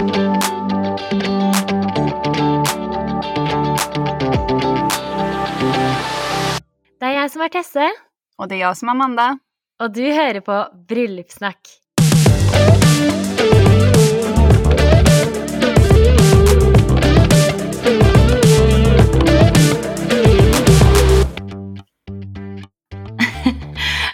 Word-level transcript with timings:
Det 0.00 0.06
är 7.06 7.10
jag 7.10 7.30
som 7.30 7.42
är 7.42 7.48
Tesse, 7.48 7.90
Och 8.36 8.48
det 8.48 8.54
är 8.54 8.58
jag 8.58 8.76
som 8.76 8.88
är 8.88 8.92
Amanda. 8.92 9.38
och 9.82 9.92
du 9.92 10.12
hör 10.12 10.40
på 10.40 10.66
Bröllopssnack. 10.88 11.58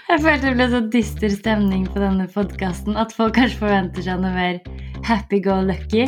Jag 0.09 0.23
følte 0.23 0.47
det 0.47 0.55
ble 0.55 0.69
så 0.71 0.81
dyster 0.81 1.29
stemning 1.29 1.87
på 1.87 1.99
denne 1.99 2.29
podkasten 2.29 2.97
at 2.97 3.13
folk 3.17 3.35
kanskje 3.37 3.59
forventer 3.59 4.05
seg 4.07 4.21
noe 4.23 4.33
mer 4.35 4.59
happy-go-lucky. 5.07 6.07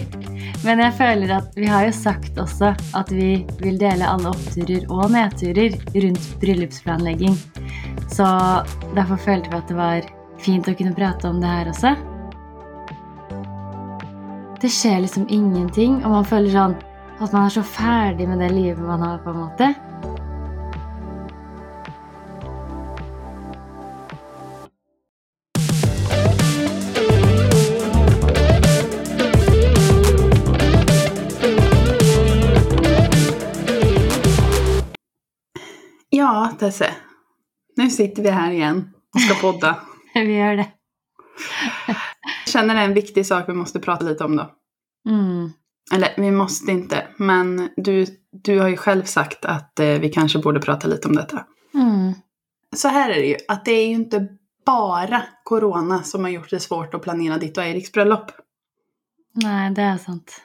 Men 0.66 0.82
jeg 0.82 0.96
føler 0.98 1.32
at 1.38 1.56
vi 1.58 1.68
har 1.70 1.86
jo 1.86 1.94
sagt 1.94 2.38
også 2.40 2.72
at 2.98 3.12
vi 3.14 3.44
vil 3.62 3.78
dele 3.80 4.08
alle 4.08 4.32
oppturer 4.32 4.86
og 4.90 5.12
nedturer 5.14 5.76
rundt 5.94 6.28
bryllupsplanlegging. 6.42 7.38
Så 8.10 8.26
derfor 8.96 9.20
følte 9.22 9.52
vi 9.52 9.60
at 9.60 9.70
det 9.70 9.78
var 9.78 10.08
fint 10.42 10.68
å 10.70 10.76
kunne 10.78 10.96
prate 10.96 11.30
om 11.30 11.40
det 11.42 11.50
her 11.50 11.70
også. 11.72 11.94
Det 14.58 14.70
skjer 14.74 15.04
liksom 15.04 15.28
ingenting, 15.30 16.00
og 16.02 16.16
man 16.16 16.26
føler 16.26 16.50
sånn 16.50 16.74
at 17.18 17.30
man 17.34 17.44
er 17.44 17.52
så 17.54 17.62
ferdig 17.62 18.26
med 18.30 18.42
det 18.42 18.50
livet 18.54 18.82
man 18.82 19.02
har, 19.06 19.20
på 19.22 19.30
en 19.30 19.44
måte. 19.44 19.70
Tesse. 36.58 36.94
Nu 37.76 37.90
sitter 37.90 38.22
vi 38.22 38.30
här 38.30 38.52
igen 38.52 38.90
och 39.14 39.20
ska 39.20 39.34
podda. 39.34 39.76
Vi 40.14 40.38
gjør 40.38 40.56
det. 40.56 40.66
Jag 41.86 41.96
känner 42.52 42.74
det 42.74 42.80
är 42.80 42.84
en 42.84 42.94
viktig 42.94 43.26
sak 43.26 43.48
vi 43.48 43.52
måste 43.52 43.80
prata 43.80 44.04
lite 44.04 44.24
om 44.24 44.36
då. 44.36 44.50
Mm. 45.08 45.50
Eller 45.94 46.14
vi 46.16 46.30
måste 46.30 46.72
inte, 46.72 47.06
men 47.16 47.68
du, 47.76 48.06
du 48.30 48.60
har 48.60 48.68
ju 48.68 48.76
själv 48.76 49.04
sagt 49.04 49.44
att 49.44 49.80
eh, 49.80 49.86
vi 49.86 50.08
kanske 50.08 50.38
borde 50.38 50.60
prata 50.60 50.88
lite 50.88 51.08
om 51.08 51.16
detta. 51.16 51.44
Mm. 51.74 52.14
Så 52.76 52.88
här 52.88 53.10
är 53.10 53.14
det 53.14 53.26
ju, 53.26 53.36
att 53.48 53.64
det 53.64 53.72
är 53.72 53.88
ju 53.88 53.94
inte 53.94 54.28
bara 54.66 55.22
corona 55.44 56.02
som 56.02 56.24
har 56.24 56.30
gjort 56.30 56.50
det 56.50 56.60
svårt 56.60 56.94
att 56.94 57.02
planera 57.02 57.38
ditt 57.38 57.58
och 57.58 57.64
Eriks 57.64 57.92
bröllop. 57.92 58.30
Nei, 59.34 59.70
det 59.70 59.82
er 59.82 59.96
sant. 59.96 60.40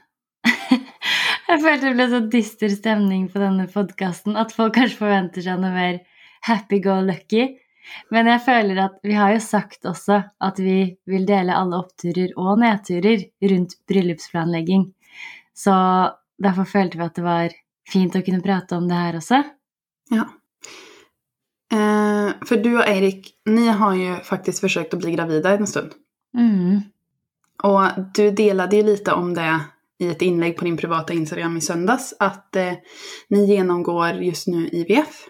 Jeg 1.47 1.59
følte 1.59 1.89
det 1.89 1.95
ble 1.97 2.08
så 2.11 2.22
dyster 2.31 2.72
stemning 2.72 3.27
på 3.31 3.41
denne 3.41 3.67
podkasten 3.72 4.38
at 4.39 4.53
folk 4.55 4.75
kanskje 4.77 5.02
forventer 5.02 5.44
seg 5.45 5.59
noe 5.59 5.73
mer 5.73 5.99
happy-go-lucky. 6.47 7.49
Men 8.16 8.30
jeg 8.31 8.44
føler 8.45 8.80
at 8.86 8.95
vi 9.03 9.16
har 9.17 9.33
jo 9.33 9.41
sagt 9.44 9.88
også 9.89 10.21
at 10.47 10.59
vi 10.64 10.77
vil 11.09 11.25
dele 11.27 11.55
alle 11.55 11.81
oppturer 11.83 12.31
og 12.39 12.61
nedturer 12.61 13.25
rundt 13.52 13.75
bryllupsplanlegging. 13.91 14.88
Så 15.53 15.73
derfor 16.39 16.69
følte 16.69 16.99
vi 16.99 17.05
at 17.05 17.19
det 17.19 17.25
var 17.25 17.58
fint 17.89 18.16
å 18.16 18.23
kunne 18.23 18.44
prate 18.44 18.80
om 18.80 18.88
det 18.88 19.02
her 19.02 19.19
også. 19.19 19.44
Ja. 20.16 20.30
Eh, 21.73 22.33
för 22.45 22.58
du 22.58 22.77
och 22.77 22.88
Erik, 22.88 23.33
ni 23.45 23.67
har 23.67 23.95
ju 23.95 24.16
faktiskt 24.16 24.59
försökt 24.59 24.94
att 24.94 24.99
bli 24.99 25.11
gravida 25.11 25.58
en 25.58 25.67
stund. 25.67 25.91
Mm. 26.38 26.81
Och 27.64 27.81
du 28.14 28.31
delade 28.31 28.75
ju 28.75 28.83
lite 28.83 29.14
om 29.14 29.33
det 29.33 29.59
i 30.04 30.09
ett 30.09 30.22
inlägg 30.22 30.58
på 30.58 30.66
din 30.66 30.78
privata 30.78 31.14
Instagram 31.14 31.58
i 31.58 31.62
söndags, 31.62 32.14
att 32.20 32.56
eh, 32.56 32.73
ni 33.30 33.46
genomgår 33.46 34.10
just 34.10 34.48
nu 34.48 34.70
IVF. 34.72 35.26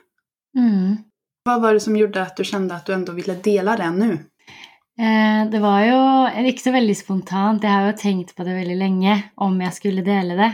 Mm. 0.57 0.97
Vad 1.45 1.61
var 1.61 1.73
det 1.73 1.79
som 1.79 1.95
gjorde 1.95 2.21
att 2.21 2.37
du 2.37 2.43
kände 2.43 2.75
att 2.75 2.85
du 2.85 2.93
ändå 2.93 3.11
ville 3.11 3.35
dela 3.35 3.77
det 3.77 3.91
nu? 3.91 4.13
Eh, 4.99 5.49
det 5.51 5.59
var 5.59 5.79
jo 5.81 6.01
ikke 6.47 6.61
så 6.61 6.71
veldig 6.71 6.97
spontant. 6.97 7.63
Jeg 7.63 7.73
har 7.73 7.87
jo 7.89 7.97
tenkt 7.97 8.35
på 8.35 8.45
det 8.45 8.53
veldig 8.59 8.77
lenge, 8.77 9.17
om 9.35 9.57
jeg 9.61 9.73
skulle 9.73 10.05
dele 10.05 10.37
det. 10.37 10.51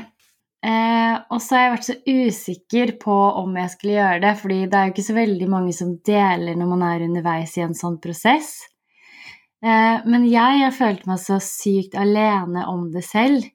Eh, 0.66 1.16
og 1.32 1.40
så 1.44 1.56
har 1.56 1.62
jeg 1.64 1.74
vært 1.74 1.88
så 1.88 1.98
usikker 2.08 2.92
på 3.00 3.18
om 3.42 3.54
jeg 3.60 3.72
skulle 3.76 3.96
gjøre 3.96 4.24
det, 4.26 4.34
fordi 4.42 4.58
det 4.66 4.80
er 4.80 4.88
jo 4.88 4.94
ikke 4.96 5.08
så 5.08 5.16
veldig 5.16 5.48
mange 5.52 5.76
som 5.76 5.94
deler 6.08 6.60
når 6.60 6.72
man 6.74 6.84
er 6.88 7.06
underveis 7.06 7.56
i 7.60 7.64
en 7.64 7.78
sånn 7.78 8.00
prosess. 8.04 8.52
Eh, 9.64 10.08
men 10.08 10.28
jeg 10.28 10.64
har 10.64 10.76
følt 10.76 11.06
meg 11.08 11.20
så 11.24 11.40
sykt 11.44 11.96
alene 12.00 12.66
om 12.72 12.90
det 12.94 13.04
selv. 13.08 13.48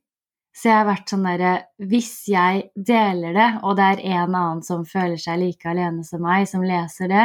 Så 0.54 0.69
jeg 0.70 0.78
har 0.78 0.87
vært 0.87 1.10
sånn 1.10 1.25
derre 1.26 1.53
Hvis 1.82 2.12
jeg 2.31 2.69
deler 2.75 3.34
det, 3.34 3.48
og 3.66 3.78
det 3.78 3.87
er 3.91 4.03
en 4.20 4.37
annen 4.38 4.62
som 4.66 4.84
føler 4.87 5.19
seg 5.20 5.41
like 5.42 5.70
alene 5.70 6.04
som 6.06 6.22
meg, 6.22 6.47
som 6.50 6.62
leser 6.65 7.10
det, 7.10 7.25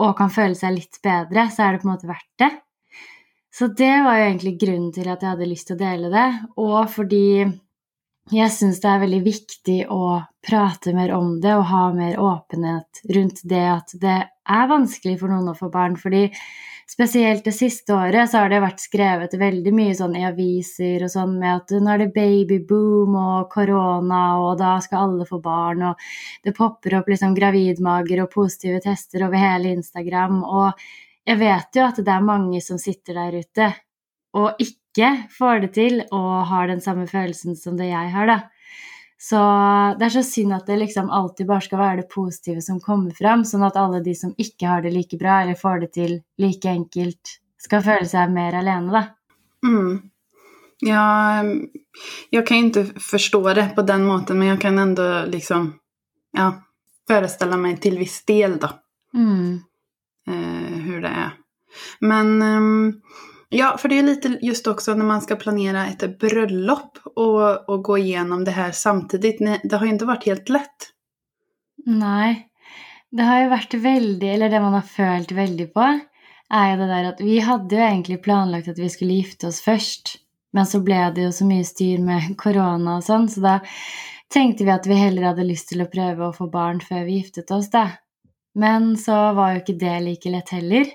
og 0.00 0.16
kan 0.18 0.32
føle 0.32 0.56
seg 0.58 0.78
litt 0.78 0.98
bedre, 1.04 1.48
så 1.52 1.66
er 1.66 1.74
det 1.74 1.82
på 1.82 1.88
en 1.88 1.92
måte 1.94 2.08
verdt 2.10 2.32
det. 2.42 2.50
Så 3.54 3.68
det 3.70 3.92
var 4.02 4.18
jo 4.18 4.24
egentlig 4.30 4.56
grunnen 4.58 4.90
til 4.94 5.06
at 5.06 5.22
jeg 5.22 5.30
hadde 5.36 5.46
lyst 5.46 5.68
til 5.68 5.76
å 5.76 5.82
dele 5.84 6.10
det, 6.10 6.26
og 6.58 6.80
fordi 6.90 7.26
jeg 8.32 8.52
syns 8.52 8.78
det 8.80 8.88
er 8.88 9.02
veldig 9.02 9.24
viktig 9.24 9.80
å 9.92 10.04
prate 10.44 10.94
mer 10.96 11.12
om 11.12 11.34
det 11.42 11.52
og 11.58 11.66
ha 11.68 11.88
mer 11.92 12.20
åpenhet 12.20 13.02
rundt 13.12 13.42
det 13.44 13.64
at 13.68 13.92
det 14.00 14.20
er 14.24 14.70
vanskelig 14.70 15.18
for 15.20 15.32
noen 15.32 15.50
å 15.52 15.56
få 15.58 15.68
barn. 15.72 15.98
Fordi 16.00 16.30
spesielt 16.88 17.44
det 17.44 17.52
siste 17.56 17.92
året 17.96 18.30
så 18.30 18.40
har 18.40 18.52
det 18.52 18.62
vært 18.64 18.80
skrevet 18.80 19.36
veldig 19.40 19.74
mye 19.76 19.96
sånn 19.98 20.16
i 20.16 20.24
aviser 20.24 21.04
og 21.04 21.12
sånn 21.12 21.36
med 21.40 21.50
at 21.52 21.74
nå 21.76 21.92
er 21.92 22.04
det 22.04 22.14
babyboom 22.16 23.16
og 23.20 23.50
korona, 23.52 24.22
og 24.40 24.56
da 24.60 24.78
skal 24.84 25.08
alle 25.08 25.28
få 25.28 25.40
barn, 25.44 25.84
og 25.90 26.08
det 26.44 26.56
popper 26.56 27.00
opp 27.00 27.10
liksom 27.12 27.36
gravidmager 27.36 28.24
og 28.24 28.32
positive 28.32 28.80
tester 28.84 29.26
over 29.28 29.40
hele 29.40 29.74
Instagram. 29.76 30.40
Og 30.44 30.86
jeg 31.28 31.40
vet 31.40 31.76
jo 31.76 31.88
at 31.88 32.00
det 32.00 32.16
er 32.16 32.24
mange 32.24 32.64
som 32.64 32.80
sitter 32.80 33.20
der 33.20 33.42
ute 33.44 33.74
og 34.34 34.58
ikke 34.58 34.83
får 35.38 35.60
det 35.64 35.72
til 35.74 36.02
og 36.10 36.46
har 36.50 36.68
den 36.70 36.80
samme 36.80 37.06
følelsen 37.10 37.56
som 37.56 37.76
det 37.76 37.90
jeg 37.90 38.12
har, 38.14 38.30
da. 38.30 38.38
Så 39.18 39.40
det 39.98 40.06
er 40.06 40.12
så 40.12 40.22
synd 40.26 40.52
at 40.52 40.66
det 40.68 40.76
liksom 40.82 41.10
alltid 41.10 41.48
bare 41.48 41.64
skal 41.64 41.80
være 41.80 42.00
det 42.02 42.10
positive 42.12 42.62
som 42.62 42.80
kommer 42.80 43.14
fram, 43.16 43.44
sånn 43.48 43.64
at 43.64 43.78
alle 43.80 44.02
de 44.04 44.12
som 44.14 44.34
ikke 44.38 44.68
har 44.68 44.84
det 44.84 44.92
like 44.92 45.16
bra 45.16 45.40
eller 45.42 45.56
får 45.56 45.84
det 45.84 45.92
til 45.96 46.18
like 46.38 46.68
enkelt, 46.68 47.38
skal 47.56 47.84
føle 47.86 48.08
seg 48.10 48.34
mer 48.34 48.58
alene, 48.60 48.92
da. 48.92 49.04
Mm. 49.64 50.10
Jag, 50.78 51.46
jag 52.30 52.46
kan 52.46 52.56
inte 52.56 52.84
förstå 52.84 53.54
det 53.54 53.72
på 53.74 53.82
den 53.82 54.04
måten, 54.04 54.38
men 54.38 54.48
jag 54.48 54.60
kan 54.60 54.78
ändå 54.78 55.24
liksom 55.26 55.78
ja, 56.32 56.62
föreställa 57.08 57.56
mig 57.56 57.76
till 57.76 57.98
viss 57.98 58.24
del 58.24 58.58
då. 58.58 58.70
Mm. 59.14 59.60
eh, 60.26 60.78
hur 60.78 61.00
det 61.00 61.08
är. 61.08 61.30
Men 61.98 62.42
ehm, 62.42 63.00
ja, 63.48 63.76
för 63.78 63.88
det 63.88 63.98
är 63.98 64.02
lite 64.02 64.38
just 64.42 64.66
också 64.66 64.94
när 64.94 65.04
man 65.04 65.20
ska 65.20 65.36
planera 65.36 65.86
ett 65.86 66.18
bröllop 66.18 66.98
och, 67.16 67.68
och 67.68 67.84
gå 67.84 67.98
igenom 67.98 68.44
det 68.44 68.50
här 68.50 68.72
samtidigt. 68.72 69.40
Nej, 69.40 69.60
Det 69.64 69.76
har 69.76 69.86
ju 69.86 69.92
inte 69.92 70.04
varit 70.04 70.26
helt 70.26 70.48
lätt. 70.48 70.76
Nej. 71.86 72.48
Det 73.10 73.22
har 73.22 73.42
ju 73.42 73.48
varit 73.48 73.74
väldigt, 73.74 74.34
Eller 74.34 74.50
det 74.50 74.60
man 74.60 74.74
har 74.74 74.80
följt 74.80 75.32
väldigt 75.32 75.74
på, 75.74 76.00
är 76.50 76.70
ju 76.70 76.76
det 76.76 76.86
där 76.86 77.04
att 77.04 77.20
vi 77.20 77.40
hade 77.40 77.74
ju 77.74 77.80
egentligen 77.80 78.22
planlagt 78.22 78.68
att 78.68 78.78
vi 78.78 78.90
skulle 78.90 79.12
gifta 79.12 79.48
oss 79.48 79.60
först. 79.60 80.18
men 80.52 80.66
så 80.66 80.80
blev 80.80 81.14
det 81.14 81.20
ju 81.20 81.32
så 81.32 81.44
mycket 81.44 81.66
styr 81.66 81.98
med 81.98 82.36
corona 82.36 82.96
och 82.96 83.04
sånt 83.04 83.32
så 83.32 83.40
då 83.40 83.60
tänkte 84.28 84.64
vi 84.64 84.70
att 84.70 84.86
vi 84.86 84.94
hellre 84.94 85.24
hade 85.24 85.44
lust 85.44 85.68
till 85.68 85.80
att 85.80 85.92
pröva 85.92 86.28
att 86.28 86.36
få 86.36 86.50
barn 86.50 86.80
för 86.80 87.04
vi 87.04 87.12
gifte 87.12 87.54
oss, 87.54 87.70
då. 87.70 87.88
Men 88.54 88.96
så 88.96 89.32
var 89.32 89.50
ju 89.50 89.58
inte 89.58 89.72
det 89.72 90.00
lika 90.00 90.28
lätt 90.28 90.48
heller. 90.48 90.86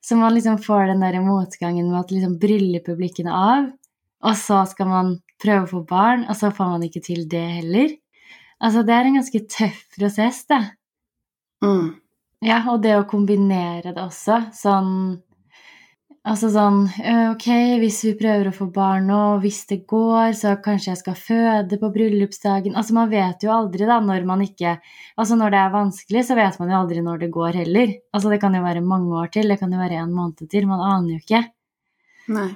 Så 0.00 0.16
man 0.16 0.34
liksom 0.34 0.58
får 0.64 0.90
den 0.90 1.02
der 1.04 1.20
motgangen 1.20 1.90
med 1.90 2.00
at 2.00 2.12
liksom 2.14 2.38
ikke 2.40 3.24
noe 3.26 3.40
av, 3.54 3.70
og 4.24 4.36
så 4.36 4.64
skal 4.68 4.88
man 4.88 5.16
prøve 5.40 5.64
å 5.64 5.70
få 5.70 5.80
barn, 5.88 6.26
og 6.28 6.36
så 6.36 6.50
får 6.52 6.70
man 6.74 6.84
ikke 6.84 7.02
til 7.04 7.26
det 7.28 7.46
heller. 7.60 7.96
Altså, 8.60 8.82
det 8.84 8.94
er 8.94 9.08
en 9.08 9.18
ganske 9.20 9.40
tøff 9.48 9.82
prosess, 9.96 10.44
da. 10.48 10.60
Mm. 11.64 11.96
Ja, 12.44 12.62
og 12.72 12.80
det 12.84 12.96
å 12.96 13.08
kombinere 13.08 13.92
det 13.92 14.00
også, 14.00 14.46
sånn 14.56 15.20
Altså 16.28 16.50
sånn 16.52 16.82
eh, 17.00 17.30
Ok, 17.30 17.46
hvis 17.80 18.02
vi 18.04 18.10
prøver 18.18 18.50
å 18.50 18.52
få 18.52 18.66
barn 18.74 19.06
nå, 19.08 19.20
hvis 19.40 19.62
det 19.70 19.78
går, 19.88 20.34
så 20.36 20.52
kanskje 20.60 20.90
jeg 20.90 21.00
skal 21.00 21.16
føde 21.16 21.78
på 21.80 21.88
bryllupsdagen 21.94 22.76
Altså, 22.76 22.96
man 22.98 23.08
vet 23.12 23.46
jo 23.46 23.54
aldri, 23.54 23.86
da, 23.88 23.96
når 24.04 24.26
man 24.28 24.42
ikke 24.44 24.74
Altså, 25.16 25.38
når 25.40 25.54
det 25.54 25.62
er 25.62 25.72
vanskelig, 25.72 26.26
så 26.28 26.36
vet 26.36 26.58
man 26.60 26.74
jo 26.74 26.82
aldri 26.82 27.04
når 27.04 27.22
det 27.24 27.30
går 27.32 27.62
heller. 27.62 27.94
Altså, 28.12 28.28
det 28.32 28.40
kan 28.42 28.54
jo 28.56 28.60
være 28.66 28.84
mange 28.84 29.16
år 29.16 29.32
til, 29.32 29.48
det 29.48 29.56
kan 29.62 29.72
jo 29.72 29.80
være 29.80 30.02
en 30.02 30.12
måned 30.12 30.44
til, 30.44 30.68
man 30.68 30.84
aner 30.84 31.16
jo 31.16 31.22
ikke. 31.24 31.44
Nej. 32.30 32.54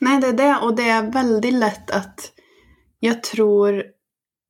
Nej, 0.00 0.20
det 0.20 0.26
är 0.26 0.32
det. 0.32 0.56
Och 0.62 0.76
det 0.76 0.88
är 0.88 1.12
väldigt 1.12 1.54
lätt 1.54 1.90
att 1.90 2.32
jag 3.00 3.22
tror 3.22 3.84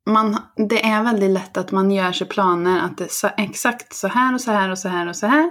man, 0.06 0.38
det 0.68 0.86
är 0.86 1.02
väldigt 1.02 1.30
lätt 1.30 1.56
att 1.56 1.72
man 1.72 1.90
gör 1.90 2.12
sig 2.12 2.28
planer 2.28 2.80
att 2.80 2.98
det 2.98 3.12
så, 3.12 3.30
exakt 3.36 3.94
så 3.94 4.08
här 4.08 4.34
och 4.34 4.40
så 4.40 4.50
här 4.50 4.70
och 4.70 4.78
så 4.78 4.88
här 4.88 5.08
och 5.08 5.16
så 5.16 5.26
här 5.26 5.50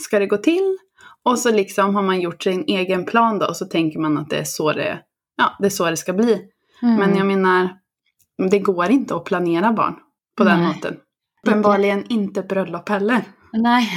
ska 0.00 0.18
det 0.18 0.26
gå 0.26 0.36
till. 0.36 0.78
Och 1.24 1.38
så 1.38 1.52
liksom 1.52 1.94
har 1.94 2.02
man 2.02 2.20
gjort 2.20 2.42
sin 2.42 2.64
egen 2.66 3.04
plan 3.04 3.38
då 3.38 3.46
och 3.46 3.56
så 3.56 3.66
tänker 3.66 3.98
man 3.98 4.18
att 4.18 4.30
det 4.30 4.38
är 4.38 4.44
så 4.44 4.72
det, 4.72 5.00
ja, 5.36 5.56
det, 5.58 5.66
är 5.66 5.70
så 5.70 5.90
det 5.90 5.96
ska 5.96 6.12
bli. 6.12 6.38
Mm. 6.82 6.96
Men 6.96 7.16
jag 7.16 7.26
menar, 7.26 7.68
det 8.50 8.58
går 8.58 8.90
inte 8.90 9.16
att 9.16 9.24
planera 9.24 9.72
barn 9.72 9.94
på 10.38 10.44
den 10.44 10.58
Nej. 10.58 10.68
måten. 10.68 10.96
Uppenbarligen 11.46 12.04
inte 12.08 12.42
bröllop 12.42 12.88
heller. 12.88 13.22
Nei. 13.52 13.88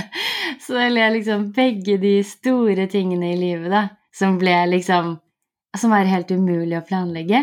så 0.66 0.72
ble 0.72 1.08
liksom 1.10 1.50
begge 1.52 1.96
de 1.98 2.22
store 2.24 2.86
tingene 2.86 3.32
i 3.32 3.36
livet 3.36 3.70
da, 3.72 3.88
som 4.14 4.38
ble 4.38 4.66
liksom 4.66 5.18
Som 5.78 5.92
er 5.96 6.04
helt 6.04 6.30
umulig 6.30 6.76
å 6.76 6.84
planlegge. 6.84 7.38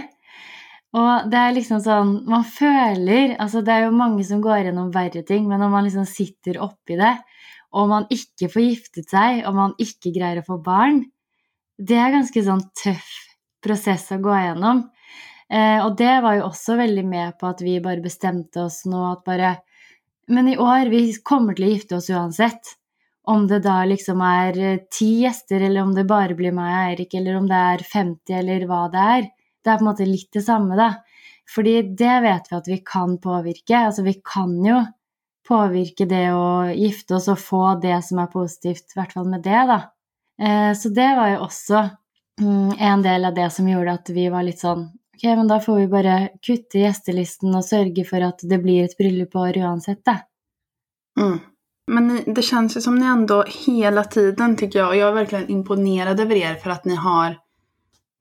Og 0.94 1.30
det 1.32 1.38
er 1.38 1.56
liksom 1.56 1.80
sånn 1.82 2.12
Man 2.30 2.44
føler 2.46 3.34
Altså, 3.42 3.64
det 3.66 3.74
er 3.74 3.88
jo 3.88 3.96
mange 3.98 4.24
som 4.26 4.42
går 4.42 4.68
gjennom 4.68 4.92
verre 4.94 5.24
ting, 5.26 5.48
men 5.50 5.62
når 5.62 5.72
man 5.74 5.88
liksom 5.88 6.06
sitter 6.06 6.62
oppi 6.62 6.98
det, 7.00 7.16
om 7.70 7.90
man 7.94 8.06
ikke 8.14 8.50
får 8.50 8.66
giftet 8.66 9.12
seg, 9.12 9.44
om 9.48 9.58
man 9.60 9.74
ikke 9.82 10.14
greier 10.16 10.42
å 10.42 10.48
få 10.48 10.58
barn, 10.66 11.04
det 11.80 11.98
er 12.00 12.16
ganske 12.16 12.44
sånn 12.44 12.64
tøff 12.76 13.10
prosess 13.64 14.08
å 14.16 14.20
gå 14.24 14.34
gjennom. 14.34 14.84
Eh, 15.50 15.80
og 15.84 15.96
det 15.98 16.20
var 16.24 16.38
jo 16.38 16.48
også 16.50 16.78
veldig 16.80 17.06
med 17.10 17.38
på 17.40 17.50
at 17.50 17.64
vi 17.66 17.80
bare 17.84 18.04
bestemte 18.04 18.68
oss 18.68 18.84
nå 18.90 19.02
at 19.14 19.26
bare 19.26 19.58
Men 20.30 20.46
i 20.46 20.60
år, 20.62 20.92
vi 20.94 21.08
kommer 21.26 21.56
til 21.58 21.66
å 21.66 21.70
gifte 21.72 21.96
oss 21.98 22.10
uansett. 22.14 22.76
Om 23.26 23.48
det 23.50 23.64
da 23.66 23.80
liksom 23.90 24.20
er 24.22 24.60
eh, 24.62 24.82
ti 24.94 25.24
gjester, 25.24 25.64
eller 25.66 25.82
om 25.82 25.96
det 25.96 26.06
bare 26.06 26.36
blir 26.38 26.54
meg 26.54 26.70
og 26.70 26.84
Eirik, 26.84 27.16
eller 27.18 27.40
om 27.40 27.48
det 27.50 27.62
er 27.72 27.82
50, 27.82 28.36
eller 28.38 28.66
hva 28.70 28.84
det 28.94 29.06
er. 29.16 29.24
Det 29.66 29.72
er 29.72 29.80
på 29.80 29.86
en 29.88 29.90
måte 29.90 30.06
litt 30.06 30.30
det 30.38 30.44
samme, 30.46 30.78
da. 30.78 30.92
Fordi 31.50 31.74
det 31.98 32.20
vet 32.28 32.52
vi 32.52 32.58
at 32.60 32.70
vi 32.70 32.78
kan 32.86 33.18
påvirke. 33.18 33.82
Altså 33.88 34.06
vi 34.06 34.20
kan 34.22 34.54
jo 34.62 34.84
påvirke 35.50 36.06
det 36.10 36.28
å 36.34 36.70
gifte 36.70 37.18
oss 37.18 37.28
og 37.32 37.42
få 37.42 37.64
det 37.82 37.98
som 38.06 38.22
er 38.22 38.30
positivt, 38.32 38.94
i 38.94 39.00
hvert 39.00 39.16
fall 39.18 39.28
med 39.30 39.44
det, 39.46 39.64
da. 39.70 39.80
Eh, 40.42 40.72
så 40.78 40.92
det 40.96 41.10
var 41.18 41.34
jo 41.34 41.44
også 41.48 41.84
mm, 42.42 42.72
en 42.78 43.06
del 43.06 43.28
av 43.28 43.36
det 43.36 43.50
som 43.56 43.68
gjorde 43.68 43.98
at 44.00 44.12
vi 44.16 44.30
var 44.32 44.48
litt 44.48 44.62
sånn 44.64 44.90
Ok, 45.20 45.26
men 45.36 45.50
da 45.50 45.58
får 45.60 45.76
vi 45.76 45.88
bare 45.92 46.14
kutte 46.40 46.80
gjestelisten 46.80 47.52
og 47.52 47.66
sørge 47.68 48.06
for 48.08 48.24
at 48.24 48.40
det 48.48 48.56
blir 48.64 48.86
et 48.86 48.94
bryllup 48.96 49.34
i 49.36 49.40
år 49.42 49.58
uansett, 49.66 50.00
da. 50.08 50.14
Mm. 51.20 51.42
Men 51.92 52.22
det 52.26 52.42
känns 52.42 52.78
ju 52.78 52.82
som 52.82 52.96
ni 52.96 53.06
ändå 53.06 53.44
hela 53.66 54.04
tiden 54.04 54.56
tycker 54.56 54.80
jag, 54.80 54.88
och 54.88 54.96
jag 54.96 55.10
är 55.10 55.14
verkligen 55.14 55.50
imponerad 55.50 56.20
över 56.20 56.36
er 56.36 56.56
för 56.56 56.70
att 56.70 56.86
ni 56.86 56.96
har 56.96 57.36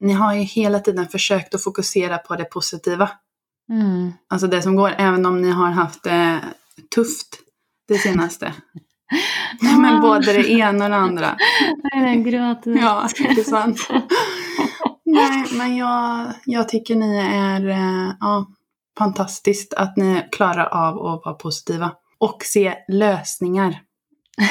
ni 0.00 0.12
har 0.12 0.34
ju 0.34 0.40
hela 0.40 0.80
tiden 0.80 1.08
försökt 1.08 1.54
att 1.54 1.62
fokusera 1.62 2.18
på 2.18 2.36
det 2.36 2.44
positiva. 2.44 3.10
Mm. 3.70 4.12
Alltså 4.28 4.46
det 4.46 4.62
som 4.62 4.76
går, 4.76 4.94
även 4.98 5.26
om 5.26 5.42
ni 5.42 5.50
har 5.50 5.70
haft 5.70 6.02
det 6.02 6.40
tufft 6.94 7.38
det 7.88 7.98
senaste. 7.98 8.52
Men 9.80 10.00
både 10.00 10.32
det 10.32 10.50
ena 10.50 10.84
och 10.84 10.90
det 10.90 10.96
andra. 10.96 11.36
Nei, 11.82 12.04
jeg 12.08 12.24
gråter. 12.24 12.70
Ja, 12.80 13.08
inte 13.18 13.44
sant? 13.44 13.88
Nej, 15.04 15.44
men 15.58 15.76
jag, 15.76 16.32
jag 16.44 16.68
tycker 16.68 16.96
ni 16.96 17.16
är 17.32 17.68
eh, 17.68 18.12
ja, 18.20 18.46
fantastiskt 18.98 19.74
att 19.74 19.96
ni 19.96 20.22
klarar 20.32 20.64
av 20.66 21.06
att 21.06 21.24
vara 21.24 21.34
positiva. 21.34 21.90
Och 22.18 22.42
se 22.44 22.74
lösningar. 22.88 23.80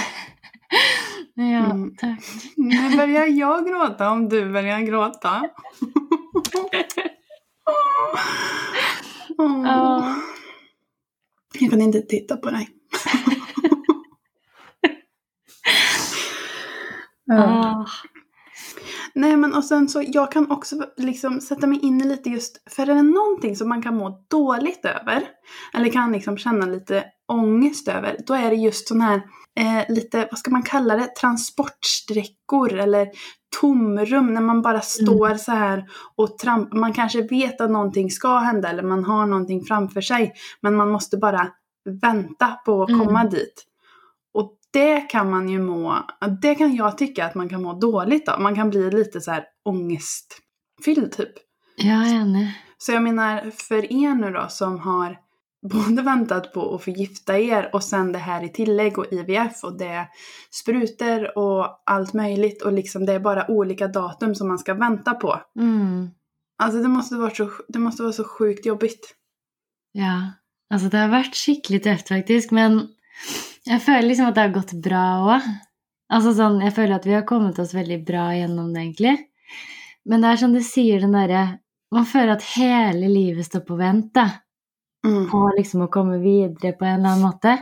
Ja, 1.40 1.44
Mm. 1.72 1.96
takk. 1.98 2.20
Nu 2.56 2.98
börjar 2.98 3.26
jag 3.26 3.68
gråta 3.68 4.10
om 4.12 4.30
du 4.30 4.52
börjar 4.52 4.80
gråta. 4.80 5.50
Åh. 9.38 9.64
Ja. 9.66 10.16
Jag 11.60 11.72
kan 11.72 11.82
inte 11.82 12.02
titta 12.02 12.38
på 12.38 12.50
dig. 12.50 12.70
Ja. 17.30 17.86
Åh. 17.86 17.88
Nej 19.14 19.38
men 19.38 19.54
och 19.54 19.64
sen 19.64 19.90
så, 19.90 20.04
jag 20.08 20.32
kan 20.32 20.52
också 20.52 20.76
liksom 20.98 21.42
sätta 21.42 21.68
mig 21.68 21.80
in 21.80 22.02
i 22.02 22.04
lite 22.04 22.30
just, 22.30 22.70
för 22.72 22.90
är 22.90 22.96
det 22.96 23.02
någonting 23.02 23.56
som 23.56 23.70
man 23.70 23.82
kan 23.82 23.96
må 23.96 24.26
dåligt 24.30 24.86
över, 24.86 25.24
eller 25.74 25.90
kan 25.90 26.12
liksom 26.12 26.38
känna 26.38 26.66
lite 26.66 27.06
ångest 27.28 27.88
över, 27.88 28.18
då 28.28 28.34
är 28.34 28.50
det 28.50 28.56
just 28.56 28.88
sån 28.88 29.02
här, 29.02 29.22
eh, 29.60 29.94
lite, 29.96 30.28
vad 30.32 30.40
ska 30.40 30.52
man 30.52 30.64
kalla 30.64 30.96
det, 30.96 31.16
transportsträckor 31.16 32.74
eller 32.74 33.08
tomrum 33.62 34.34
när 34.34 34.42
man 34.42 34.62
bara 34.62 34.82
står 34.82 35.34
så 35.36 35.52
här 35.52 35.86
och 36.16 36.38
tramp, 36.38 36.74
man 36.74 36.94
kanske 36.94 37.22
vet 37.22 37.62
att 37.62 37.72
någonting 37.72 38.12
ska 38.12 38.38
hända 38.38 38.70
eller 38.70 38.84
man 38.84 39.04
har 39.04 39.26
någonting 39.26 39.66
framför 39.66 40.02
sig, 40.02 40.34
men 40.62 40.76
man 40.76 40.90
måste 40.92 41.18
bara 41.18 41.48
vänta 42.02 42.48
på 42.66 42.84
att 42.84 42.90
Mm. 42.90 43.06
komma 43.06 43.24
dit. 43.24 43.64
Och 44.34 44.54
det 44.74 45.02
kan 45.02 45.30
man 45.30 45.50
ju 45.50 45.60
må, 45.60 45.96
det 46.42 46.56
kan 46.56 46.76
jag 46.76 46.98
tycka 46.98 47.26
att 47.26 47.36
man 47.36 47.50
kan 47.50 47.62
må 47.62 47.74
dåligt 47.74 48.30
av. 48.30 48.42
Man 48.42 48.56
kan 48.56 48.70
bli 48.70 48.92
lite 48.92 49.22
så 49.22 49.32
här 49.32 49.44
ångestfylld 49.66 51.12
typ. 51.12 51.32
Ja, 51.76 52.06
er 52.08 52.16
enig. 52.22 52.54
Så 52.78 52.92
jag 52.92 53.04
menar 53.04 53.52
för 53.52 53.94
er 53.94 54.14
nu 54.16 54.32
då 54.32 54.46
som 54.50 54.80
har 54.80 55.18
både 55.68 56.02
väntat 56.02 56.54
på 56.54 56.76
att 56.76 56.84
få 56.84 56.92
gifta 56.92 57.40
er 57.40 57.70
och 57.74 57.84
sen 57.84 58.12
det 58.12 58.20
här 58.20 58.44
i 58.44 58.50
tillägg 58.50 58.98
och 58.98 59.14
IVF 59.14 59.64
och 59.64 59.78
det 59.78 59.88
är 59.88 60.08
sprutor 60.52 61.38
och 61.38 61.84
allt 61.86 62.14
möjligt 62.14 62.62
och 62.62 62.74
liksom 62.74 63.06
det 63.06 63.14
är 63.14 63.20
bara 63.20 63.52
olika 63.52 63.88
datum 63.88 64.36
som 64.36 64.48
man 64.48 64.60
ska 64.60 64.74
vänta 64.74 65.14
på. 65.14 65.42
Mm. 65.60 66.10
Alltså 66.64 66.82
det 66.82 66.88
måste 66.88 67.16
vara 67.16 67.36
så, 67.36 67.50
det 67.68 67.80
måste 67.80 68.04
vara 68.04 68.14
så 68.14 68.24
sjukt 68.24 68.66
jobbigt. 68.66 69.14
Ja. 69.92 70.32
Altså, 70.74 70.90
det 70.92 71.00
har 71.00 71.14
vært 71.14 71.38
skikkelig 71.38 71.80
tøft, 71.86 72.10
faktisk, 72.12 72.52
men 72.56 72.82
jeg 73.68 73.80
føler 73.86 74.10
liksom 74.10 74.30
at 74.30 74.36
det 74.36 74.44
har 74.48 74.58
gått 74.58 74.74
bra 74.84 75.04
òg. 75.36 75.46
Altså 76.12 76.34
sånn, 76.36 76.60
jeg 76.64 76.76
føler 76.76 76.98
at 76.98 77.08
vi 77.08 77.16
har 77.16 77.24
kommet 77.28 77.60
oss 77.60 77.76
veldig 77.76 78.02
bra 78.08 78.26
gjennom 78.36 78.74
det, 78.74 78.84
egentlig. 78.84 79.16
Men 80.08 80.24
det 80.24 80.34
er 80.34 80.42
som 80.44 80.54
du 80.56 80.60
sier, 80.64 81.02
den 81.04 81.16
derre 81.16 81.46
Man 81.96 82.04
føler 82.04 82.34
at 82.34 82.44
hele 82.58 83.08
livet 83.08 83.46
står 83.48 83.62
på. 83.64 83.78
Mm. 83.80 84.10
På 85.32 85.42
liksom 85.58 85.86
å 85.86 85.92
komme 85.94 86.20
videre 86.24 86.74
på 86.78 86.86
en 86.88 87.00
eller 87.00 87.16
annen 87.16 87.26
måte. 87.28 87.58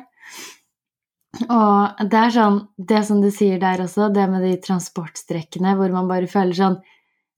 Og 1.52 2.04
det 2.12 2.20
er 2.20 2.32
sånn, 2.32 2.60
det 2.80 3.02
som 3.08 3.20
du 3.24 3.28
sier 3.34 3.60
der 3.60 3.82
også, 3.84 4.08
det 4.16 4.24
med 4.32 4.46
de 4.46 4.54
transportstrekkene 4.64 5.74
hvor 5.76 5.92
man 5.92 6.08
bare 6.12 6.30
føler 6.32 6.56
sånn 6.56 6.78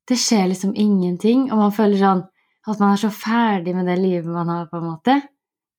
Det 0.07 0.15
skjer 0.15 0.45
liksom 0.51 0.71
ingenting, 0.79 1.47
og 1.51 1.57
man 1.59 1.73
føler 1.75 1.97
sånn 1.99 2.21
at 2.67 2.79
man 2.79 2.93
er 2.93 2.99
så 3.01 3.09
ferdig 3.11 3.73
med 3.75 3.87
det 3.89 3.97
livet 3.99 4.27
man 4.31 4.47
har, 4.47 4.67
på 4.71 4.77
en 4.79 4.85
måte. 4.91 5.15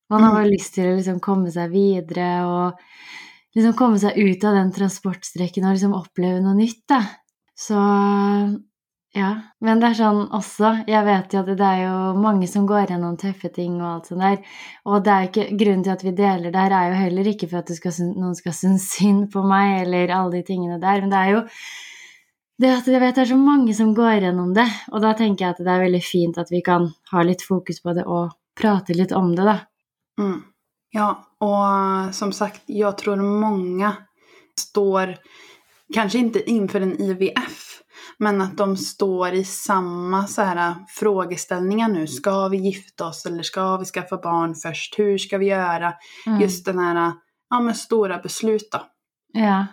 Man 0.09 0.21
har 0.23 0.31
Mm. 0.31 0.37
bare 0.37 0.49
lyst 0.51 0.73
til 0.75 0.85
å 0.91 0.97
liksom 0.97 1.19
komme 1.19 1.49
seg 1.51 1.71
videre 1.71 2.27
og 2.45 2.77
liksom 3.55 3.73
komme 3.77 3.97
seg 3.99 4.17
ut 4.17 4.43
av 4.45 4.53
den 4.53 4.71
transportstrekken 4.71 5.65
og 5.65 5.73
liksom 5.77 5.95
oppleve 5.97 6.41
noe 6.41 6.53
nytt, 6.57 6.83
da. 6.89 7.01
Så 7.57 7.75
ja. 9.15 9.29
Men 9.61 9.79
det 9.81 9.87
er 9.89 9.95
sånn 9.97 10.19
også 10.37 10.69
Jeg 10.87 11.05
vet 11.05 11.33
jo 11.33 11.39
at 11.39 11.47
det 11.57 11.65
er 11.65 11.79
jo 11.87 12.13
mange 12.21 12.47
som 12.47 12.67
går 12.69 12.91
gjennom 12.91 13.17
tøffe 13.17 13.49
ting 13.53 13.79
og 13.81 13.87
alt 13.89 14.09
sånt 14.11 14.21
der. 14.21 14.37
Og 14.85 15.03
det 15.03 15.11
er 15.13 15.21
jo 15.23 15.29
ikke, 15.31 15.57
grunnen 15.63 15.83
til 15.83 15.95
at 15.95 16.03
vi 16.05 16.11
deler 16.17 16.51
det 16.53 16.61
her, 16.65 16.75
er 16.77 16.89
jo 16.91 16.99
heller 17.03 17.29
ikke 17.33 17.49
for 17.49 17.59
at 17.63 17.67
det 17.71 17.77
skal, 17.79 17.91
syn- 17.95 18.15
noen 18.17 18.35
skal 18.37 18.53
synes 18.53 18.89
synd 18.95 19.31
på 19.33 19.43
meg 19.43 19.81
eller 19.81 20.13
alle 20.13 20.37
de 20.37 20.43
tingene 20.45 20.79
der, 20.81 21.01
men 21.01 21.09
det 21.09 21.17
er 21.23 21.31
jo 21.33 21.45
det 22.59 22.69
at 22.75 22.87
jeg 22.91 22.99
vet 22.99 23.15
det 23.15 23.21
er 23.23 23.31
så 23.31 23.37
mange 23.39 23.73
som 23.73 23.93
går 23.95 24.19
gjennom 24.19 24.53
det. 24.53 24.67
Og 24.91 25.01
da 25.01 25.13
tenker 25.15 25.45
jeg 25.45 25.55
at 25.55 25.63
det 25.63 25.71
er 25.73 25.83
veldig 25.85 26.03
fint 26.03 26.37
at 26.37 26.49
vi 26.51 26.59
kan 26.61 26.89
ha 27.13 27.21
litt 27.23 27.41
fokus 27.47 27.79
på 27.81 27.93
det 27.95 28.03
og 28.03 28.33
prate 28.59 28.93
litt 28.93 29.13
om 29.15 29.31
det, 29.35 29.45
da. 29.47 29.57
Mm. 30.19 30.41
Ja, 30.91 31.23
och 31.37 32.15
som 32.15 32.31
sagt, 32.33 32.61
jag 32.65 32.97
tror 32.97 33.15
många 33.15 33.93
står, 34.59 35.15
kanske 35.93 36.17
inte 36.17 36.49
inför 36.51 36.81
en 36.81 37.01
IVF, 37.01 37.68
men 38.19 38.41
att 38.41 38.57
de 38.57 38.77
står 38.77 39.33
i 39.33 39.43
samma 39.43 40.27
så 40.27 40.41
här 40.41 40.75
frågeställningar 40.87 41.87
nu. 41.87 42.07
Ska 42.07 42.47
vi 42.47 42.57
gifta 42.57 43.07
oss 43.07 43.25
eller 43.25 43.43
ska 43.43 43.77
vi 43.77 43.85
skaffa 43.85 44.17
barn 44.17 44.55
först? 44.55 44.99
Hur 44.99 45.17
ska 45.17 45.37
vi 45.37 45.45
göra? 45.45 45.93
Mm. 46.27 46.41
Just 46.41 46.65
den 46.65 46.79
här, 46.79 47.11
ja 47.49 47.59
men 47.59 47.75
stora 47.75 48.17
beslut 48.17 48.71
då. 48.71 48.81
Ja. 49.33 49.65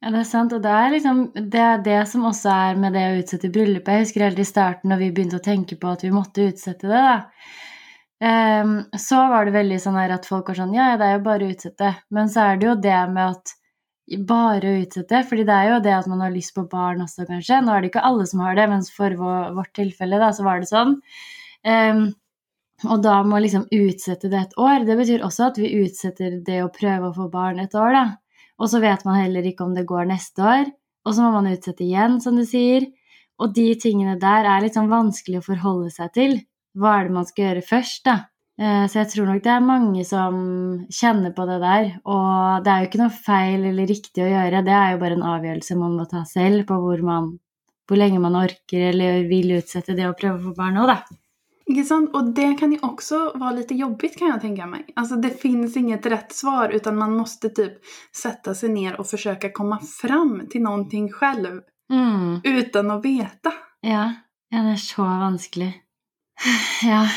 ja, 0.00 0.10
det 0.10 0.18
er 0.18 0.24
sant. 0.24 0.52
Og 0.52 0.62
det 0.62 0.72
er 0.72 0.90
liksom 0.90 1.22
det, 1.34 1.60
er 1.60 1.84
det 1.84 2.00
som 2.08 2.24
også 2.24 2.50
er 2.50 2.80
med 2.80 2.96
det 2.96 3.04
å 3.10 3.20
utsette 3.20 3.52
bryllupet. 3.52 3.92
Jeg 3.92 4.06
husker 4.06 4.26
helt 4.26 4.42
i 4.42 4.48
starten 4.48 4.90
når 4.90 5.04
vi 5.04 5.12
begynte 5.12 5.40
å 5.40 5.46
tenke 5.46 5.78
på 5.80 5.92
at 5.92 6.04
vi 6.04 6.10
måtte 6.14 6.48
utsette 6.50 6.88
det, 6.90 7.04
da. 7.04 7.16
Ehm, 8.24 8.78
så 8.98 9.16
var 9.28 9.44
det 9.44 9.52
veldig 9.52 9.78
sånn 9.80 9.98
her 10.00 10.14
at 10.14 10.26
folk 10.26 10.48
var 10.48 10.56
sånn 10.56 10.72
Ja, 10.74 10.90
ja, 10.94 10.96
det 10.96 11.06
er 11.06 11.18
jo 11.18 11.24
bare 11.26 11.46
å 11.46 11.52
utsette. 11.52 11.94
Men 12.10 12.32
så 12.32 12.48
er 12.48 12.60
det 12.60 12.70
jo 12.70 12.74
det 12.88 13.00
med 13.12 13.36
at 13.36 13.56
bare 14.28 14.70
å 14.70 14.82
utsette, 14.84 15.22
fordi 15.26 15.46
det 15.48 15.54
er 15.54 15.72
jo 15.72 15.80
det 15.82 15.94
at 15.96 16.06
man 16.10 16.22
har 16.22 16.34
lyst 16.34 16.54
på 16.54 16.66
barn 16.70 17.02
også, 17.02 17.26
kanskje. 17.26 17.58
Nå 17.64 17.74
er 17.74 17.82
det 17.82 17.90
ikke 17.90 18.04
alle 18.06 18.26
som 18.30 18.44
har 18.44 18.54
det, 18.58 18.68
mens 18.70 18.92
for 18.94 19.16
vårt 19.18 19.72
tilfelle, 19.74 20.20
da, 20.22 20.30
så 20.34 20.46
var 20.46 20.62
det 20.62 20.70
sånn. 20.70 20.94
Um, 21.66 22.04
og 22.84 23.00
da 23.02 23.16
må 23.26 23.40
liksom 23.40 23.66
utsette 23.72 24.30
det 24.30 24.42
et 24.44 24.56
år. 24.60 24.84
Det 24.86 24.98
betyr 24.98 25.24
også 25.26 25.48
at 25.48 25.58
vi 25.58 25.72
utsetter 25.80 26.38
det 26.46 26.60
å 26.62 26.72
prøve 26.72 27.10
å 27.10 27.16
få 27.16 27.26
barn 27.32 27.58
et 27.62 27.74
år, 27.74 27.96
da. 27.96 28.04
Og 28.60 28.70
så 28.72 28.80
vet 28.80 29.02
man 29.08 29.18
heller 29.20 29.48
ikke 29.48 29.66
om 29.66 29.74
det 29.76 29.88
går 29.88 30.06
neste 30.10 30.44
år. 30.44 30.70
Og 31.06 31.16
så 31.16 31.24
må 31.24 31.32
man 31.34 31.50
utsette 31.50 31.84
igjen, 31.86 32.20
som 32.22 32.38
du 32.38 32.44
sier. 32.46 32.86
Og 33.42 33.52
de 33.56 33.68
tingene 33.80 34.16
der 34.20 34.48
er 34.48 34.62
litt 34.64 34.76
sånn 34.78 34.92
vanskelig 34.92 35.40
å 35.40 35.48
forholde 35.50 35.90
seg 35.92 36.12
til. 36.14 36.38
Hva 36.76 36.98
er 36.98 37.08
det 37.08 37.16
man 37.16 37.28
skal 37.28 37.48
gjøre 37.48 37.66
først, 37.66 38.04
da? 38.08 38.16
Eh, 38.58 38.86
Så 38.88 38.98
jeg 39.02 39.08
tror 39.12 39.26
nok 39.26 39.42
det 39.44 39.52
er 39.52 39.60
mange 39.60 40.04
som 40.04 40.36
kjenner 40.88 41.34
på 41.36 41.46
det 41.46 41.58
der. 41.60 41.90
Og 42.04 42.64
det 42.64 42.72
er 42.72 42.78
jo 42.80 42.88
ikke 42.88 43.02
noe 43.02 43.10
feil 43.26 43.64
eller 43.64 43.86
riktig 43.86 44.24
å 44.24 44.30
gjøre, 44.30 44.64
det 44.64 44.72
er 44.72 44.92
jo 44.92 45.02
bare 45.02 45.18
en 45.18 45.28
avgjørelse 45.34 45.76
man 45.76 45.96
må 45.98 46.08
ta 46.08 46.24
selv 46.24 46.66
på 46.66 46.78
hvor 46.80 47.02
man 47.02 47.38
hvor 47.86 47.96
lenge 48.00 48.18
man 48.18 48.34
orker 48.34 48.88
eller 48.88 49.28
vil 49.28 49.52
utsette 49.60 49.94
det 49.94 50.08
å 50.08 50.16
prøve 50.18 50.40
å 50.40 50.48
få 50.48 50.56
barn 50.56 50.80
òg, 50.82 50.88
da. 50.90 51.84
Sant? 51.86 52.14
Och 52.14 52.34
det 52.34 52.54
kan 52.58 52.72
ju 52.72 52.78
också 52.82 53.32
vara 53.34 53.50
lite 53.50 53.74
jobbigt 53.74 54.18
kan 54.18 54.28
jag 54.28 54.40
tänka 54.40 54.66
mig. 54.66 54.86
Alltså 54.96 55.16
det 55.16 55.30
finns 55.30 55.76
inget 55.76 56.06
rätt 56.06 56.32
svar 56.32 56.68
utan 56.68 56.96
man 56.96 57.16
måste 57.16 57.48
typ 57.48 57.72
sätta 58.16 58.54
sig 58.54 58.68
ner 58.68 59.00
och 59.00 59.06
försöka 59.06 59.52
komma 59.52 59.80
fram 60.02 60.46
till 60.50 60.62
någonting 60.62 61.12
själv. 61.12 61.60
Mm. 61.92 62.40
Utan 62.44 62.90
att 62.90 63.04
veta. 63.04 63.52
Ja. 63.80 64.14
ja, 64.50 64.62
det 64.62 64.72
er 64.72 64.76
så 64.76 65.02
vanskelig. 65.02 65.82
Ja. 66.82 67.08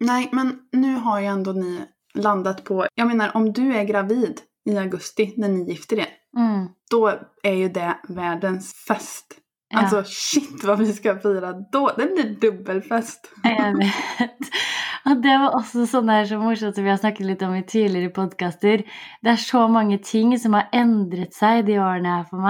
Nej, 0.00 0.28
men 0.32 0.58
nu 0.72 0.94
har 0.96 1.20
ju 1.20 1.26
ändå 1.26 1.52
ni 1.52 1.80
landat 2.14 2.64
på, 2.64 2.86
jag 2.94 3.06
menar 3.08 3.30
om 3.36 3.52
du 3.52 3.74
är 3.76 3.84
gravid 3.84 4.40
i 4.70 4.76
augusti 4.78 5.34
när 5.36 5.48
ni 5.48 5.64
gifter 5.70 5.98
er, 5.98 6.08
Mm. 6.36 6.68
då 6.90 7.12
är 7.42 7.52
ju 7.52 7.68
det 7.68 7.94
världens 8.08 8.74
fest. 8.88 9.26
Ja. 9.68 9.78
Alltså 9.78 10.02
shit 10.06 10.64
vad 10.64 10.78
vi 10.78 10.92
ska 10.92 11.18
fira 11.18 11.52
då. 11.72 11.90
Det 11.96 12.06
blir 12.06 12.36
dubbelfest. 12.40 13.30
Jeg 13.44 13.76
vet. 13.78 14.50
Og 15.06 15.22
det 15.22 15.34
var 15.38 15.54
også 15.58 15.84
sånn 15.86 16.06
der 16.08 16.24
så 16.24 16.38
morsomt 16.40 16.74
som 16.74 16.84
vi 16.84 16.90
har 16.90 16.96
snakket 16.96 17.26
litt 17.26 17.42
om 17.42 17.54
i 17.54 17.62
tidligere 17.62 18.08
podkaster. 18.14 18.84
Det 19.22 19.30
er 19.34 19.36
så 19.36 19.66
mange 19.68 19.98
ting 19.98 20.38
som 20.38 20.54
har 20.56 20.68
endret 20.72 21.34
seg 21.34 21.66
de 21.66 21.78
årene 21.78 22.08
her 22.16 22.24
for 22.30 22.40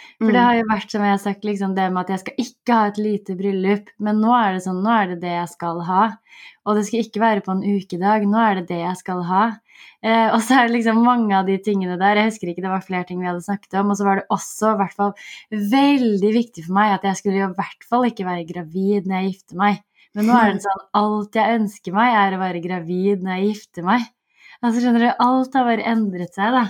meg. 0.00 0.18
For 0.20 0.32
det 0.32 0.40
Mm. 0.40 0.44
har 0.46 0.54
jo 0.58 0.64
vært 0.70 0.90
som 0.90 1.02
jeg 1.02 1.10
har 1.10 1.18
sagt, 1.18 1.44
liksom 1.44 1.74
det 1.74 1.92
med 1.92 2.00
at 2.02 2.08
jeg 2.08 2.20
skal 2.20 2.34
ikke 2.44 2.74
ha 2.74 2.86
et 2.88 2.98
lite 2.98 3.36
bryllup, 3.36 3.88
men 3.98 4.20
nå 4.20 4.32
er 4.36 4.52
det 4.54 4.62
sånn, 4.64 4.82
nå 4.84 4.90
er 4.90 5.06
det 5.14 5.20
det 5.22 5.32
jeg 5.32 5.48
skal 5.48 5.80
ha. 5.80 6.02
Og 6.66 6.76
det 6.76 6.86
skal 6.86 7.00
ikke 7.00 7.20
være 7.20 7.40
på 7.46 7.52
en 7.52 7.62
ukedag, 7.64 8.26
nå 8.28 8.38
er 8.38 8.54
det 8.60 8.66
det 8.68 8.80
jeg 8.84 8.96
skal 9.00 9.22
ha. 9.24 9.44
Eh, 10.02 10.28
og 10.32 10.40
så 10.40 10.56
er 10.60 10.68
det 10.68 10.76
liksom 10.76 11.02
mange 11.04 11.32
av 11.36 11.46
de 11.46 11.56
tingene 11.58 11.98
der, 11.98 12.16
jeg 12.16 12.30
husker 12.30 12.48
ikke, 12.52 12.62
det 12.64 12.72
var 12.72 12.84
flere 12.84 13.06
ting 13.08 13.20
vi 13.20 13.26
hadde 13.28 13.44
snakket 13.44 13.74
om, 13.80 13.90
og 13.90 13.96
så 13.96 14.04
var 14.04 14.16
det 14.20 14.26
også 14.30 14.74
i 14.74 14.78
hvert 14.80 14.94
fall 14.96 15.12
veldig 15.52 16.32
viktig 16.36 16.64
for 16.66 16.72
meg 16.76 16.94
at 16.98 17.02
jeg 17.08 17.16
skulle 17.20 17.40
i 17.40 17.54
hvert 17.56 17.84
fall 17.88 18.04
ikke 18.08 18.24
være 18.28 18.46
gravid 18.48 19.06
når 19.08 19.16
jeg 19.20 19.32
gifter 19.34 19.56
meg. 19.56 19.80
Men 20.14 20.26
nå 20.26 20.36
er 20.36 20.52
det 20.52 20.62
sånn, 20.66 20.84
alt 21.00 21.36
jeg 21.38 21.60
ønsker 21.60 21.92
meg 21.96 22.16
er 22.18 22.36
å 22.36 22.40
være 22.42 22.62
gravid 22.64 23.22
når 23.24 23.36
jeg 23.38 23.54
gifter 23.54 23.86
meg. 23.88 24.08
Altså 24.60 24.82
skjønner 24.82 25.00
du, 25.06 25.10
alt 25.24 25.54
har 25.56 25.64
bare 25.64 25.86
endret 25.88 26.34
seg 26.36 26.52
da. 26.52 26.64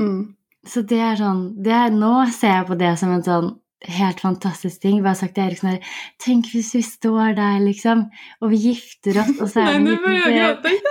Mm. 0.00 0.34
Så 0.68 0.82
det 0.84 1.00
er 1.00 1.16
sånn 1.16 1.42
det 1.64 1.72
er, 1.72 1.90
Nå 1.94 2.26
ser 2.34 2.58
jeg 2.58 2.68
på 2.68 2.76
det 2.80 2.92
som 3.00 3.12
en 3.14 3.24
sånn 3.24 3.50
helt 3.88 4.20
fantastisk 4.20 4.82
ting. 4.82 5.02
Bare 5.04 5.16
sagt 5.18 5.34
til 5.36 5.46
Erik 5.46 5.60
sånn 5.60 5.74
her 5.76 5.94
Tenk 6.20 6.50
hvis 6.52 6.74
vi 6.76 6.82
står 6.84 7.36
der, 7.38 7.60
liksom, 7.64 7.98
og 8.40 8.52
vi 8.52 8.60
gifter 8.68 9.22
oss, 9.22 9.34
og 9.40 9.48
så 9.52 9.60
er 9.64 9.80
det 9.84 9.96
börjar 10.04 10.30
jag 10.36 10.56
gråta 10.60 10.68
igen. 10.76 10.86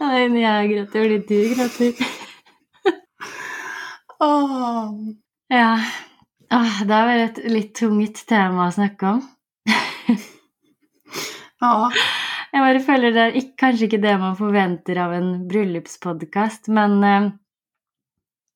Nei, 0.00 0.28
når 0.32 0.40
jeg 0.40 0.70
gråter, 0.70 1.00
fordi 1.04 1.18
du 1.28 1.38
gråter. 1.54 1.92
Åh. 4.26 4.88
Ja. 5.52 5.72
Åh, 6.50 6.80
det 6.88 6.96
er 6.96 7.08
vel 7.08 7.22
et 7.28 7.38
litt 7.52 7.72
tungt 7.78 8.24
tema 8.28 8.66
å 8.66 8.74
snakke 8.74 9.14
om. 9.14 9.20
Ja, 11.60 11.90
Jeg 12.50 12.62
bare 12.64 12.82
føler 12.82 13.14
det 13.14 13.24
er 13.24 13.36
ikke, 13.38 13.56
kanskje 13.62 13.86
ikke 13.86 14.02
det 14.02 14.14
man 14.18 14.36
forventer 14.38 14.98
av 14.98 15.14
en 15.14 15.32
bryllupspodkast, 15.50 16.70
men 16.74 16.96
eh, 17.06 17.28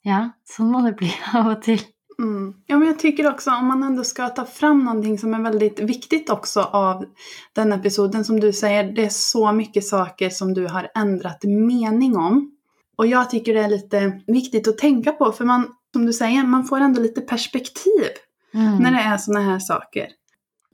ja, 0.08 0.20
sånn 0.48 0.72
må 0.72 0.82
det 0.86 0.96
bli 0.98 1.10
av 1.38 1.52
og 1.54 1.60
til. 1.66 1.82
Mm. 2.18 2.54
Ja, 2.70 2.78
men 2.78 2.88
jag 2.88 2.98
tycker 2.98 3.30
också 3.30 3.50
om 3.50 3.66
man 3.66 3.82
ändå 3.82 4.04
ska 4.04 4.28
ta 4.28 4.44
fram 4.44 4.84
någonting 4.84 5.18
som 5.18 5.34
är 5.34 5.42
väldigt 5.42 5.80
viktigt 5.80 6.30
också 6.30 6.60
av 6.62 7.04
den 7.52 7.72
episoden 7.72 8.24
som 8.24 8.40
du 8.40 8.52
säger, 8.52 8.84
det 8.92 9.04
är 9.04 9.08
så 9.08 9.52
mycket 9.52 9.86
saker 9.86 10.30
som 10.30 10.54
du 10.54 10.66
har 10.66 10.90
ändrat 10.94 11.44
mening 11.44 12.16
om. 12.16 12.50
Och 12.96 13.06
jag 13.06 13.30
tycker 13.30 13.54
det 13.54 13.60
är 13.60 13.68
lite 13.68 14.20
viktigt 14.26 14.68
att 14.68 14.78
tänka 14.78 15.12
på 15.12 15.32
för 15.32 15.44
man, 15.44 15.66
som 15.92 16.06
du 16.06 16.12
säger, 16.12 16.44
man 16.44 16.64
får 16.64 16.80
ändå 16.80 17.00
lite 17.00 17.20
perspektiv 17.20 18.10
Mm. 18.54 18.78
när 18.78 18.90
det 18.90 18.98
är 18.98 19.16
såna 19.16 19.40
här 19.40 19.58
saker. 19.58 20.08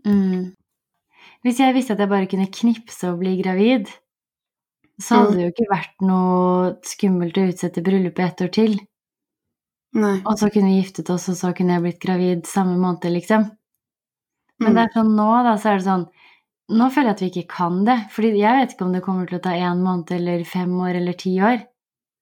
Mm. 0.06 0.52
Hvis 1.44 1.60
jeg 1.62 1.72
visste 1.74 1.94
at 1.96 2.00
jeg 2.04 2.10
bare 2.10 2.28
kunne 2.28 2.50
knipse 2.52 3.08
og 3.08 3.20
bli 3.22 3.36
gravid, 3.40 3.88
så 5.00 5.16
hadde 5.22 5.36
det 5.38 5.44
jo 5.46 5.52
ikke 5.54 5.68
vært 5.70 6.02
noe 6.04 6.72
skummelt 6.84 7.38
å 7.40 7.46
utsette 7.48 7.80
bryllupet 7.84 8.26
ett 8.26 8.42
år 8.44 8.50
til. 8.52 8.74
Nej. 9.96 10.20
Og 10.28 10.36
så 10.38 10.50
kunne 10.52 10.68
vi 10.70 10.82
giftet 10.82 11.08
oss, 11.10 11.28
og 11.32 11.38
så 11.38 11.52
kunne 11.56 11.74
jeg 11.78 11.82
blitt 11.86 12.02
gravid 12.02 12.44
samme 12.46 12.76
måned, 12.78 13.08
liksom. 13.16 13.48
Men 14.60 14.72
Mm. 14.72 14.74
det 14.76 14.82
er 14.82 14.92
sånn 14.98 15.14
nå, 15.16 15.28
da, 15.46 15.54
så 15.56 15.70
er 15.72 15.78
det 15.80 15.84
sånn 15.88 16.08
Nå 16.70 16.86
føler 16.94 17.08
jeg 17.08 17.14
at 17.16 17.20
vi 17.22 17.28
ikke 17.42 17.54
kan 17.56 17.78
det. 17.84 17.96
Fordi 18.14 18.28
jeg 18.38 18.54
vet 18.60 18.72
ikke 18.76 18.84
om 18.86 18.92
det 18.94 19.00
kommer 19.02 19.26
til 19.26 19.38
å 19.40 19.42
ta 19.42 19.50
én 19.58 19.80
måned 19.82 20.10
eller 20.14 20.44
fem 20.46 20.70
år 20.78 20.94
eller 21.00 21.16
ti 21.18 21.32
år. 21.42 21.56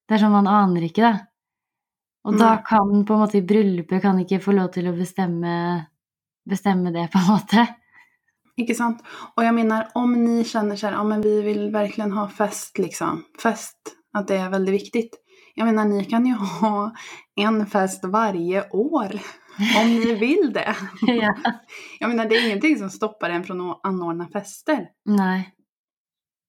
Det 0.08 0.14
er 0.16 0.22
sånn 0.22 0.32
man 0.32 0.46
aner 0.48 0.86
ikke, 0.86 1.02
da. 1.04 1.26
Og 2.24 2.38
da 2.38 2.54
Nei. 2.54 2.62
kan 2.64 3.04
på 3.04 3.12
en 3.12 3.20
måte 3.26 3.42
bryllupet 3.44 4.00
kan 4.00 4.16
ikke 4.22 4.40
få 4.40 4.54
lov 4.56 4.70
til 4.72 4.88
å 4.88 4.94
bestemme, 4.96 5.52
bestemme 6.48 6.92
det, 6.94 7.10
på 7.12 7.18
en 7.20 7.28
måte. 7.28 7.66
Inte 8.58 8.74
sant? 8.74 9.02
Och 9.34 9.44
jag 9.44 9.54
menar 9.54 9.88
om 9.94 10.24
ni 10.24 10.44
känner 10.44 10.76
så 10.76 10.86
här, 10.86 10.94
ja 10.94 11.04
men 11.04 11.20
vi 11.20 11.42
vill 11.42 11.70
verkligen 11.70 12.12
ha 12.12 12.28
fest 12.28 12.78
liksom. 12.78 13.24
Fest, 13.42 13.76
att 14.12 14.28
det 14.28 14.36
är 14.36 14.50
väldigt 14.50 14.74
viktigt. 14.74 15.10
Jag 15.54 15.66
menar 15.66 15.84
ni 15.84 16.04
kan 16.04 16.26
ju 16.26 16.34
ha 16.60 16.92
en 17.36 17.66
fest 17.66 18.04
varje 18.04 18.70
år. 18.70 19.20
Om 19.80 19.86
ni 19.86 20.14
vill 20.14 20.52
det. 20.52 20.76
ja. 21.00 21.34
Jag 22.00 22.08
menar 22.08 22.28
det 22.28 22.36
är 22.36 22.46
ingenting 22.46 22.78
som 22.78 22.90
stoppar 22.90 23.30
en 23.30 23.44
från 23.44 23.70
att 23.70 23.80
anordna 23.82 24.28
fester. 24.28 24.86
Nei. 25.04 25.54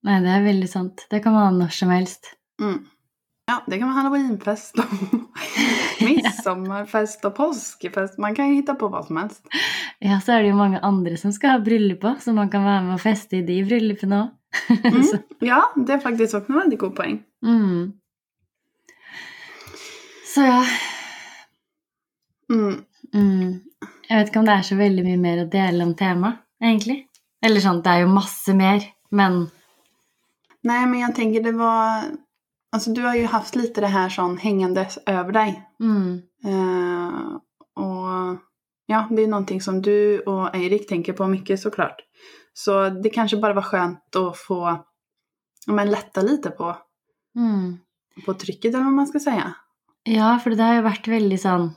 Nei, 0.03 0.21
det 0.23 0.29
er 0.31 0.43
veldig 0.43 0.69
sant. 0.69 1.07
Det 1.09 1.19
kan 1.19 1.33
man 1.33 1.43
ha 1.43 1.51
når 1.51 1.73
som 1.75 1.89
helst. 1.89 2.35
Mm. 2.61 2.85
Ja, 3.47 3.63
det 3.67 3.77
kan 3.77 3.87
vara 3.87 3.95
halloweenfest 3.95 4.79
och 4.79 4.85
midsommarfest 6.55 7.25
och 7.25 7.35
påskfest. 7.35 8.17
Man 8.17 8.35
kan 8.35 8.49
ju 8.49 8.55
hitta 8.55 8.75
på 8.75 8.87
vad 8.87 9.05
som 9.05 9.17
helst. 9.17 9.47
Ja, 9.99 10.19
så 10.21 10.31
er 10.31 10.41
det 10.41 10.49
jo 10.49 10.55
mange 10.55 10.79
andre 10.79 11.17
som 11.17 11.33
skal 11.33 11.57
ha 11.57 11.59
bryllup 11.59 12.03
òg, 12.03 12.21
så 12.21 12.33
man 12.33 12.49
kan 12.49 12.63
være 12.63 12.83
med 12.83 12.93
og 12.95 13.01
feste 13.03 13.39
i 13.39 13.45
de 13.45 13.63
bryllupene 13.63 14.21
òg. 14.23 14.29
Mm. 14.83 15.05
Ja, 15.39 15.73
det 15.75 15.93
är 15.93 15.99
faktiskt 15.99 16.33
också 16.33 16.53
en 16.53 16.59
väldigt 16.59 16.79
god 16.79 16.95
poäng. 16.95 17.23
Mm. 17.45 17.93
Så 20.35 20.41
ja. 20.41 20.65
Mm. 22.49 22.83
Mm. 23.13 23.61
Jeg 24.09 24.17
vet 24.17 24.27
ikke 24.27 24.39
om 24.39 24.45
det 24.45 24.53
er 24.53 24.61
så 24.61 24.75
veldig 24.75 25.03
mye 25.05 25.17
mer 25.17 25.43
å 25.43 25.49
dele 25.49 25.85
om 25.85 25.93
temaet, 25.95 26.41
egentlig. 26.63 27.05
Eller 27.45 27.61
sånn, 27.61 27.83
det 27.85 27.91
er 27.93 28.03
jo 28.03 28.13
masse 28.13 28.53
mer, 28.57 28.83
men 29.11 29.47
Nej, 30.61 30.85
men 30.87 30.99
jag 30.99 31.15
tänker 31.15 31.43
det 31.43 31.51
var... 31.51 32.03
Alltså 32.71 32.91
du 32.91 33.01
har 33.01 33.15
ju 33.15 33.25
haft 33.25 33.55
lite 33.55 33.81
det 33.81 33.87
här 33.87 34.09
sån 34.09 34.37
hängandes 34.37 34.99
över 35.05 35.31
dig. 35.31 35.67
mm. 35.79 36.21
Eh, 36.45 37.35
och 37.75 38.37
ja, 38.85 39.07
det 39.11 39.21
är 39.23 39.27
någonting 39.27 39.61
som 39.61 39.81
du 39.81 40.19
och 40.19 40.55
Eirik 40.55 40.87
tänker 40.89 41.13
på 41.13 41.27
mycket 41.27 41.59
såklart. 41.59 41.95
Så 42.53 42.89
det 42.89 43.09
kanske 43.09 43.37
bara 43.37 43.53
var 43.53 43.61
skönt 43.61 44.15
att 44.15 44.37
få 44.37 44.85
men, 45.67 45.89
lätta 45.91 46.21
lite 46.21 46.49
på, 46.49 46.77
Mm. 47.35 47.77
på 48.25 48.33
trycket 48.33 48.73
eller 48.73 48.83
vad 48.83 48.93
man 48.93 49.07
ska 49.07 49.19
säga. 49.19 49.53
Ja, 50.03 50.39
for 50.43 50.49
det 50.49 50.63
har 50.63 50.75
jo 50.75 50.81
vært 50.81 51.07
veldig 51.07 51.39
sånn 51.39 51.69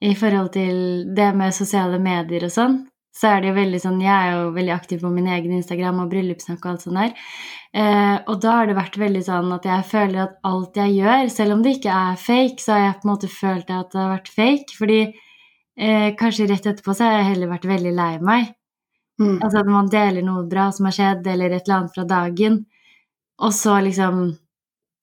I 0.00 0.14
forhold 0.14 0.52
til 0.52 1.14
det 1.14 1.32
med 1.34 1.54
sosiale 1.54 1.98
medier 1.98 2.44
og 2.44 2.50
sånn, 2.52 2.88
så 3.12 3.28
er 3.28 3.42
det 3.42 3.50
jo 3.50 3.56
veldig 3.58 3.78
sånn 3.82 3.98
Jeg 4.00 4.12
er 4.12 4.30
jo 4.38 4.52
veldig 4.54 4.72
aktiv 4.72 5.02
på 5.04 5.10
min 5.12 5.26
egen 5.28 5.52
Instagram 5.58 6.00
og 6.00 6.12
bryllupssnakk 6.14 6.62
og 6.62 6.70
alt 6.70 6.84
sånt 6.86 7.00
der. 7.00 7.12
Eh, 7.76 8.16
og 8.28 8.38
da 8.40 8.54
har 8.58 8.68
det 8.68 8.76
vært 8.78 8.96
veldig 9.00 9.24
sånn 9.26 9.52
at 9.52 9.68
jeg 9.68 9.88
føler 9.90 10.22
at 10.24 10.38
alt 10.48 10.80
jeg 10.80 10.96
gjør, 10.96 11.28
selv 11.32 11.56
om 11.56 11.64
det 11.64 11.76
ikke 11.76 11.98
er 11.98 12.18
fake, 12.20 12.64
så 12.64 12.72
har 12.72 12.82
jeg 12.86 12.96
på 12.96 13.06
en 13.06 13.12
måte 13.12 13.30
følt 13.32 13.72
at 13.72 13.92
det 13.92 14.00
har 14.00 14.14
vært 14.14 14.32
fake. 14.32 14.78
Fordi 14.78 15.00
eh, 15.04 16.08
kanskje 16.20 16.48
rett 16.48 16.68
etterpå 16.72 16.96
så 16.96 17.08
har 17.08 17.18
jeg 17.18 17.30
heller 17.34 17.52
vært 17.52 17.68
veldig 17.68 17.94
lei 18.00 18.12
meg. 18.24 18.52
Mm. 19.20 19.36
Altså 19.38 19.60
at 19.60 19.68
man 19.68 19.90
deler 19.92 20.24
noe 20.24 20.46
bra 20.48 20.70
som 20.72 20.88
har 20.88 20.96
skjedd, 20.96 21.28
eller 21.34 21.52
et 21.52 21.66
eller 21.66 21.82
annet 21.82 21.98
fra 21.98 22.06
dagen, 22.08 22.62
og 23.42 23.52
så 23.56 23.80
liksom 23.84 24.24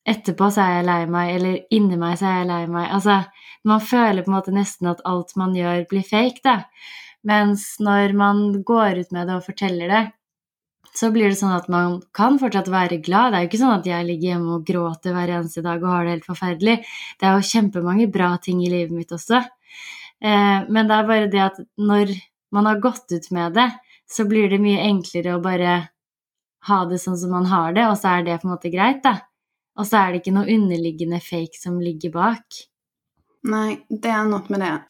Etterpå 0.10 0.48
så 0.50 0.64
er 0.64 0.72
jeg 0.80 0.86
lei 0.88 1.02
meg, 1.12 1.32
eller 1.36 1.58
inni 1.76 1.98
meg 2.00 2.16
så 2.18 2.26
er 2.26 2.38
jeg 2.40 2.48
lei 2.50 2.64
meg. 2.72 2.86
Altså, 2.96 3.20
man 3.68 3.82
føler 3.84 4.24
på 4.26 4.32
en 4.32 4.36
måte 4.38 4.54
nesten 4.56 4.88
at 4.90 5.04
alt 5.06 5.36
man 5.38 5.52
gjør, 5.54 5.84
blir 5.92 6.06
fake, 6.08 6.42
da. 6.48 6.56
Mens 7.28 7.76
når 7.84 8.16
man 8.16 8.64
går 8.64 9.04
ut 9.04 9.12
med 9.16 9.28
det 9.28 9.36
og 9.40 9.46
forteller 9.46 9.92
det, 9.92 10.04
så 10.96 11.12
blir 11.14 11.30
det 11.30 11.38
sånn 11.38 11.54
at 11.54 11.68
man 11.72 12.00
kan 12.16 12.40
fortsatt 12.42 12.70
være 12.72 13.02
glad. 13.06 13.32
Det 13.32 13.38
er 13.38 13.44
jo 13.44 13.50
ikke 13.52 13.62
sånn 13.62 13.76
at 13.76 13.90
jeg 13.90 14.08
ligger 14.08 14.34
hjemme 14.34 14.56
og 14.58 14.66
gråter 14.68 15.14
hver 15.14 15.34
eneste 15.36 15.64
dag 15.66 15.84
og 15.84 15.92
har 15.92 16.06
det 16.06 16.16
helt 16.16 16.30
forferdelig. 16.30 16.76
Det 17.20 17.28
er 17.28 17.36
jo 17.36 17.50
kjempemange 17.52 18.10
bra 18.12 18.32
ting 18.42 18.64
i 18.66 18.72
livet 18.72 18.96
mitt 18.96 19.14
også. 19.16 19.44
Eh, 20.20 20.58
men 20.68 20.90
det 20.90 20.98
er 20.98 21.12
bare 21.12 21.30
det 21.32 21.44
at 21.46 21.62
når 21.78 22.16
man 22.56 22.66
har 22.66 22.82
gått 22.82 23.12
ut 23.14 23.30
med 23.36 23.54
det, 23.60 23.70
så 24.10 24.26
blir 24.26 24.50
det 24.50 24.62
mye 24.64 24.82
enklere 24.88 25.36
å 25.38 25.44
bare 25.44 25.76
ha 26.68 26.80
det 26.90 26.98
sånn 27.00 27.18
som 27.20 27.32
man 27.32 27.48
har 27.48 27.76
det, 27.78 27.86
og 27.88 27.96
så 28.00 28.18
er 28.18 28.26
det 28.26 28.40
på 28.42 28.50
en 28.50 28.56
måte 28.56 28.72
greit, 28.74 29.04
da. 29.06 29.20
Og 29.80 29.88
så 29.88 30.02
er 30.02 30.12
det 30.12 30.24
ikke 30.24 30.36
noe 30.36 30.50
underliggende 30.50 31.22
fake 31.24 31.56
som 31.56 31.78
ligger 31.80 32.12
bak. 32.12 32.66
Nej, 33.44 33.86
det 33.90 34.10
är 34.10 34.24
något 34.24 34.50
med 34.50 34.60
det. 34.60 34.82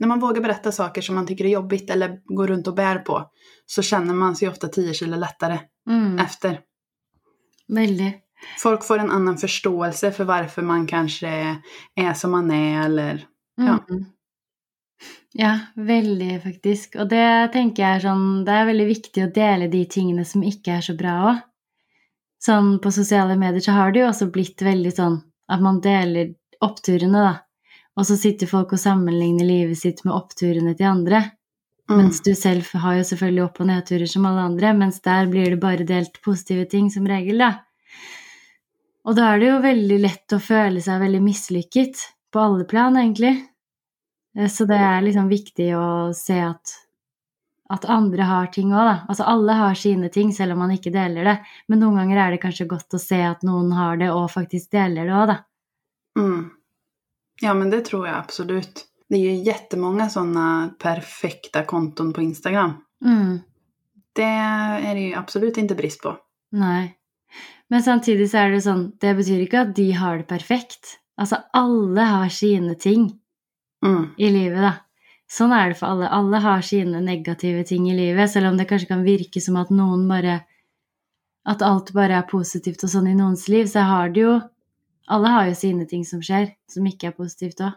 När 0.00 0.08
man 0.08 0.20
vågar 0.20 0.42
berätta 0.42 0.72
saker 0.72 1.02
som 1.02 1.14
man 1.14 1.26
tycker 1.26 1.44
är 1.44 1.48
jobbigt 1.48 1.90
eller 1.90 2.20
går 2.24 2.46
runt 2.46 2.66
och 2.68 2.74
bär 2.74 2.98
på 2.98 3.30
så 3.66 3.82
känner 3.82 4.14
man 4.14 4.36
sig 4.36 4.48
ofta 4.48 4.68
10 4.68 4.94
kilo 4.94 5.16
lättare 5.16 5.58
Mm, 5.88 6.18
efter. 6.18 6.60
veldig. 7.68 8.20
Folk 8.62 8.84
får 8.84 8.98
en 8.98 9.10
annan 9.10 9.38
förståelse 9.38 10.12
för 10.12 10.24
varför 10.24 10.62
man 10.62 10.86
kanske 10.86 11.56
är 11.94 12.12
som 12.14 12.30
man 12.30 12.50
är 12.50 12.84
eller 12.84 13.26
Ja. 13.56 13.78
Mm. 13.90 14.04
Ja, 15.32 15.58
veldig, 15.74 16.42
faktisk. 16.42 16.96
Og 16.96 17.08
det 17.08 17.52
tenker 17.52 17.82
jeg 17.82 17.96
er 17.96 18.00
sånn 18.00 18.44
Det 18.46 18.52
er 18.52 18.64
veldig 18.66 18.86
viktig 18.88 19.24
å 19.26 19.32
dele 19.34 19.68
de 19.68 19.84
tingene 19.84 20.24
som 20.24 20.42
ikke 20.42 20.78
er 20.78 20.80
så 20.86 20.94
bra 20.98 21.16
òg. 21.32 21.40
Sånn 22.44 22.78
på 22.82 22.90
sosiale 22.94 23.36
medier 23.36 23.60
så 23.60 23.72
har 23.76 23.92
det 23.92 24.00
jo 24.00 24.08
også 24.08 24.30
blitt 24.32 24.62
veldig 24.62 24.92
sånn 24.94 25.18
at 25.48 25.60
man 25.62 25.80
deler 25.80 26.32
oppturene, 26.64 27.18
da. 27.24 27.34
Og 27.98 28.06
så 28.06 28.14
sitter 28.18 28.46
folk 28.46 28.72
og 28.76 28.80
sammenligner 28.80 29.46
livet 29.46 29.78
sitt 29.80 30.04
med 30.06 30.14
oppturene 30.14 30.76
til 30.78 30.86
andre. 30.86 31.24
Mm. 31.90 31.96
Mens 31.96 32.20
du 32.22 32.30
selv 32.36 32.66
har 32.78 32.98
jo 32.98 33.06
selvfølgelig 33.08 33.44
opp- 33.46 33.60
og 33.64 33.70
nedturer 33.70 34.10
som 34.10 34.26
alle 34.28 34.44
andre, 34.44 34.74
mens 34.76 35.00
der 35.02 35.26
blir 35.30 35.50
det 35.54 35.60
bare 35.62 35.86
delt 35.88 36.20
positive 36.22 36.68
ting 36.70 36.92
som 36.94 37.08
regel, 37.08 37.40
da. 37.42 37.54
Og 39.08 39.16
da 39.16 39.30
er 39.32 39.40
det 39.40 39.48
jo 39.48 39.60
veldig 39.64 39.98
lett 40.04 40.34
å 40.36 40.40
føle 40.42 40.82
seg 40.84 41.00
veldig 41.00 41.22
mislykket 41.24 42.02
på 42.30 42.42
alle 42.42 42.66
plan, 42.68 42.96
egentlig. 43.00 43.32
Eh, 44.36 44.50
Så 44.52 44.68
det 44.68 44.76
er 44.76 45.00
liksom 45.02 45.30
viktig 45.32 45.70
å 45.78 46.12
se 46.14 46.36
at, 46.44 46.74
at 47.72 47.88
andre 47.88 48.28
har 48.28 48.52
ting 48.52 48.68
òg, 48.74 48.84
da. 48.84 48.96
Altså 49.08 49.24
alle 49.24 49.56
har 49.56 49.74
sine 49.74 50.12
ting, 50.12 50.30
selv 50.36 50.52
om 50.54 50.62
man 50.66 50.76
ikke 50.76 50.92
deler 50.92 51.24
det. 51.24 51.38
Men 51.68 51.80
noen 51.80 51.96
ganger 52.02 52.20
er 52.20 52.36
det 52.36 52.42
kanskje 52.44 52.68
godt 52.68 52.94
å 52.94 53.00
se 53.00 53.22
at 53.24 53.42
noen 53.48 53.72
har 53.72 53.96
det, 53.96 54.12
og 54.12 54.28
faktisk 54.30 54.70
deler 54.76 55.08
det 55.08 55.16
òg, 55.16 55.26
da. 55.32 55.40
Mm. 56.20 56.50
Ja, 57.40 57.54
men 57.54 57.70
det 57.70 57.80
tror 57.84 58.06
jag 58.06 58.16
absolut. 58.16 58.84
Det 59.08 59.16
är 59.16 59.20
ju 59.20 59.34
jättemånga 59.34 60.08
sådana 60.08 60.70
perfekta 60.78 61.64
konton 61.64 62.12
på 62.12 62.22
Instagram. 62.22 62.72
Mm. 63.04 63.38
Det 64.12 64.22
är 64.22 64.94
det 64.94 65.00
ju 65.00 65.14
absolut 65.14 65.56
inte 65.56 65.74
brist 65.74 66.02
på. 66.02 66.16
Nei. 66.52 66.94
Men 67.68 67.82
samtidig 67.82 68.30
så 68.30 68.38
er 68.38 68.50
det 68.50 68.62
sånn, 68.64 68.92
det 69.00 69.14
betyr 69.14 69.42
ikke 69.44 69.60
at 69.60 69.74
de 69.76 69.90
har 69.92 70.18
det 70.18 70.26
perfekt. 70.28 70.98
Altså 71.20 71.36
alle 71.52 72.00
har 72.00 72.28
sine 72.28 72.74
ting 72.74 73.10
Mm. 73.84 74.08
i 74.18 74.30
livet, 74.30 74.58
da. 74.58 74.72
Sånn 75.30 75.52
er 75.52 75.68
det 75.68 75.76
for 75.78 75.86
alle. 75.86 76.08
Alle 76.08 76.40
har 76.42 76.62
sine 76.66 77.00
negative 77.04 77.64
ting 77.64 77.84
i 77.90 77.94
livet, 77.94 78.30
selv 78.30 78.48
om 78.48 78.56
det 78.56 78.64
kanskje 78.66 78.88
kan 78.88 79.04
virke 79.04 79.40
som 79.40 79.56
at 79.56 79.70
noen 79.70 80.08
bare 80.08 80.40
At 81.48 81.62
alt 81.62 81.92
bare 81.92 82.12
er 82.18 82.26
positivt 82.28 82.82
og 82.84 82.90
sånn 82.90 83.06
i 83.08 83.14
noens 83.14 83.46
liv, 83.48 83.66
så 83.66 83.80
har 83.80 84.08
det 84.12 84.20
jo 84.20 84.32
Alle 85.08 85.28
har 85.28 85.46
jo 85.48 85.54
sine 85.54 85.86
ting 85.88 86.04
som 86.04 86.20
skjer, 86.22 86.50
som 86.70 86.86
ikke 86.86 87.08
er 87.08 87.16
positivt 87.16 87.60
òg. 87.64 87.72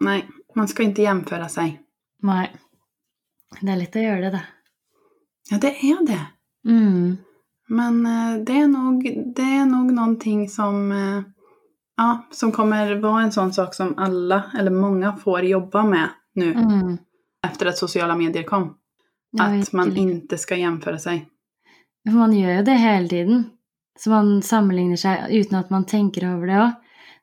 Nej, 0.00 0.26
man 0.54 0.68
ska 0.68 0.82
inte 0.82 1.02
jämföra 1.02 1.48
sig. 1.48 1.80
Nei. 2.22 2.46
Det 3.60 3.70
er 3.72 3.76
lett 3.80 3.96
å 3.96 4.02
gjøre 4.02 4.20
det, 4.20 4.30
da. 4.30 4.40
Ja, 5.50 5.58
det 5.58 5.70
är 5.90 6.06
det. 6.06 6.20
Mm. 6.68 7.16
Men 7.68 8.06
eh, 8.06 8.44
det 8.44 8.52
är 8.60 8.68
nog, 8.68 9.02
det 9.36 9.42
är 9.42 9.66
nog 9.66 9.92
någonting 9.92 10.48
som, 10.48 10.92
eh, 10.92 11.22
ja, 11.96 12.26
som 12.30 12.52
kommer 12.52 12.94
vara 12.94 13.22
en 13.22 13.32
sån 13.32 13.52
sak 13.52 13.74
som 13.74 13.94
alla, 13.98 14.42
eller 14.58 14.70
många, 14.70 15.16
får 15.16 15.40
jobba 15.44 15.82
med 15.84 16.08
nu 16.34 16.52
Mm. 16.54 16.98
efter 17.46 17.66
att 17.66 17.78
sociala 17.78 18.16
medier 18.16 18.42
kom. 18.42 18.74
Att 19.40 19.72
man 19.72 19.96
inte 19.96 20.38
ska 20.38 20.56
jämföra 20.56 20.98
sig. 20.98 21.28
Man 22.10 22.32
gjør 22.32 22.56
jo 22.56 22.62
det 22.64 22.72
hele 22.72 23.08
tiden. 23.08 23.50
Så 23.98 24.12
man 24.12 24.38
sammenligner 24.46 25.00
seg 25.00 25.30
uten 25.32 25.58
at 25.58 25.72
man 25.74 25.86
tenker 25.88 26.28
over 26.30 26.50
det 26.50 26.60
òg. 26.62 26.76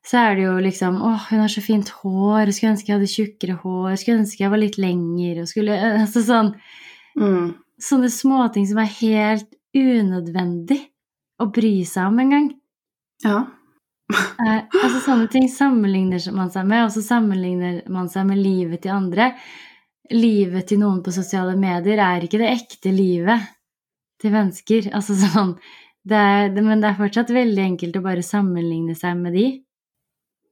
Så 0.06 0.20
er 0.22 0.36
det 0.38 0.44
jo 0.46 0.56
liksom 0.62 0.98
Å, 1.02 1.12
hun 1.32 1.40
har 1.42 1.50
så 1.50 1.64
fint 1.66 1.90
hår. 2.02 2.52
Skulle 2.54 2.76
ønske 2.76 2.92
jeg 2.92 2.98
hadde 3.00 3.10
tjukkere 3.10 3.56
hår. 3.64 3.96
Skulle 3.98 4.22
ønske 4.22 4.44
jeg 4.44 4.52
var 4.54 4.62
litt 4.62 4.78
lenger. 4.78 5.40
Og 5.42 5.50
skulle 5.50 5.78
Altså 6.04 6.26
sånn 6.26 6.52
Mm. 7.16 7.54
Sånne 7.80 8.10
småting 8.12 8.66
som 8.68 8.80
er 8.82 8.92
helt 9.00 9.52
unødvendig 9.76 10.80
å 11.40 11.50
bry 11.52 11.78
seg 11.88 12.10
om 12.12 12.22
en 12.24 12.34
gang. 12.34 12.50
Ja. 13.24 13.38
Eh, 14.12 14.60
altså 14.70 15.02
Sånne 15.04 15.28
ting 15.32 15.48
sammenligner 15.52 16.22
man 16.36 16.52
seg 16.54 16.68
med, 16.70 16.86
og 16.86 16.94
så 16.94 17.04
sammenligner 17.04 17.82
man 17.92 18.10
seg 18.12 18.28
med 18.30 18.40
livet 18.40 18.84
til 18.86 18.96
andre. 18.96 19.32
Livet 20.14 20.70
til 20.70 20.80
noen 20.84 21.02
på 21.04 21.14
sosiale 21.16 21.56
medier 21.60 22.00
er 22.04 22.28
ikke 22.28 22.40
det 22.42 22.52
ekte 22.52 22.94
livet 22.94 23.48
til 24.22 24.36
mennesker. 24.36 24.92
Altså 24.96 25.18
sånn 25.20 25.56
det 26.06 26.16
er, 26.16 26.50
Men 26.62 26.82
det 26.82 26.88
er 26.92 26.98
fortsatt 27.00 27.30
veldig 27.34 27.62
enkelt 27.64 27.96
å 27.98 28.02
bare 28.06 28.24
sammenligne 28.24 28.96
seg 28.96 29.18
med 29.18 29.34
de. 29.34 29.46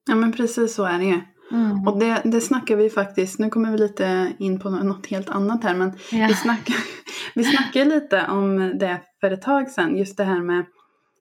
ja, 0.09 0.15
men 0.15 0.31
precis 0.33 0.73
så 0.75 0.83
är 0.83 0.97
det 0.99 1.05
ju. 1.05 1.19
Mm. 1.51 1.87
Och 1.87 1.99
det, 1.99 2.21
det 2.25 2.41
snackar 2.41 2.75
vi 2.75 2.89
faktiskt, 2.89 3.39
nu 3.39 3.49
kommer 3.49 3.71
vi 3.71 3.77
lite 3.77 4.33
in 4.39 4.59
på 4.59 4.69
nå- 4.69 4.83
något 4.83 5.07
helt 5.07 5.29
annat 5.29 5.63
här, 5.63 5.75
men 5.75 5.91
Ja. 6.11 6.27
vi 6.27 6.33
snackar, 6.33 6.75
vi 7.35 7.43
snackar 7.43 7.85
lite 7.85 8.25
om 8.29 8.57
det 8.79 9.01
för 9.21 9.31
ett 9.31 9.41
tag 9.41 9.69
sedan, 9.69 9.97
just 9.97 10.17
det 10.17 10.23
här 10.23 10.41
med 10.41 10.65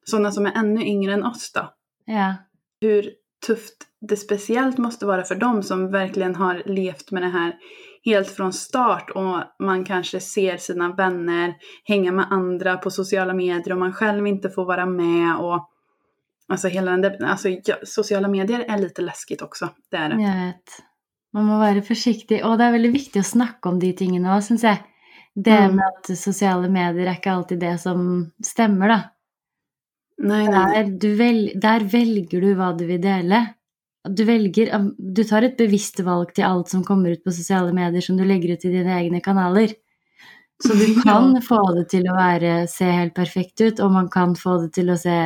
sådana 0.05 0.31
som 0.31 0.47
är 0.47 0.53
ännu 0.57 0.85
yngre 0.87 1.13
än 1.15 1.25
oss 1.25 1.53
då. 1.55 1.69
ja. 2.07 2.35
Hur 2.81 3.11
tufft 3.47 3.77
det 4.09 4.17
speciellt 4.17 4.79
måste 4.79 5.07
vara 5.07 5.23
för 5.23 5.35
dem 5.35 5.63
som 5.63 5.91
verkligen 5.91 6.35
har 6.35 6.63
levt 6.67 7.11
med 7.11 7.23
det 7.23 7.29
här 7.29 7.55
helt 8.05 8.31
från 8.31 8.53
start 8.53 9.11
och 9.11 9.43
man 9.59 9.85
kanske 9.85 10.21
ser 10.21 10.57
sina 10.57 10.93
vänner 10.93 11.55
hänga 11.85 12.13
med 12.13 12.27
andra 12.31 12.77
på 12.77 12.91
sociala 12.91 13.35
medier 13.35 13.73
och 13.73 13.79
man 13.79 13.93
själv 13.93 14.27
inte 14.27 14.51
får 14.51 14.65
vara 14.65 14.87
med 14.87 15.37
och 15.37 15.69
Alltså 16.49 16.69
hela 16.69 16.91
den 16.91 17.01
där, 17.01 17.25
alltså 17.25 17.49
sociala 17.85 18.29
medier 18.29 18.65
är 18.69 18.79
lite 18.79 19.03
läskigt 19.03 19.43
också, 19.43 19.69
det 19.91 19.97
är 19.97 20.09
det. 20.09 20.23
Jeg 20.23 20.47
vet. 20.47 20.83
Man 21.33 21.45
må 21.47 21.59
være 21.59 21.83
forsiktig. 21.83 22.43
Og 22.45 22.59
det 22.59 22.65
er 22.67 22.75
veldig 22.75 22.91
viktig 22.93 23.21
å 23.23 23.25
snakke 23.25 23.69
om 23.71 23.79
de 23.81 23.93
tingene 23.97 24.35
òg, 24.35 24.43
syns 24.45 24.65
jeg. 24.67 24.83
Det 25.35 25.59
Mm. 25.61 25.77
med 25.77 25.85
at 25.87 26.19
sosiale 26.19 26.69
medier 26.69 27.07
er 27.07 27.15
ikke 27.17 27.33
alltid 27.33 27.61
det 27.61 27.81
som 27.81 28.33
stemmer, 28.45 28.89
da. 28.89 29.01
Nej, 30.19 30.49
nej. 30.49 30.75
Der, 30.75 30.99
du 30.99 31.15
vel, 31.17 31.53
der 31.55 31.81
velger 31.81 32.41
du 32.41 32.55
hva 32.55 32.77
du 32.77 32.85
vil 32.87 33.01
dele. 33.01 33.55
Du 34.09 34.25
velger 34.25 34.91
Du 34.99 35.25
tar 35.25 35.47
et 35.47 35.57
bevisst 35.59 36.01
valg 36.01 36.35
til 36.35 36.45
alt 36.45 36.69
som 36.69 36.83
kommer 36.85 37.15
ut 37.15 37.25
på 37.25 37.35
sosiale 37.35 37.73
medier, 37.73 38.03
som 38.03 38.17
du 38.17 38.25
legger 38.25 38.57
ut 38.57 38.65
i 38.65 38.75
dine 38.75 38.99
egne 38.99 39.21
kanaler. 39.21 39.75
Så 40.63 40.75
du 40.75 41.03
kan 41.07 41.37
få 41.43 41.63
det 41.77 41.89
til 41.95 42.09
å 42.11 42.17
være, 42.17 42.67
se 42.71 42.91
helt 42.91 43.15
perfekt 43.15 43.61
ut, 43.61 43.81
og 43.81 43.95
man 43.95 44.11
kan 44.11 44.35
få 44.39 44.59
det 44.65 44.73
til 44.79 44.91
å 44.91 44.99
se 44.99 45.17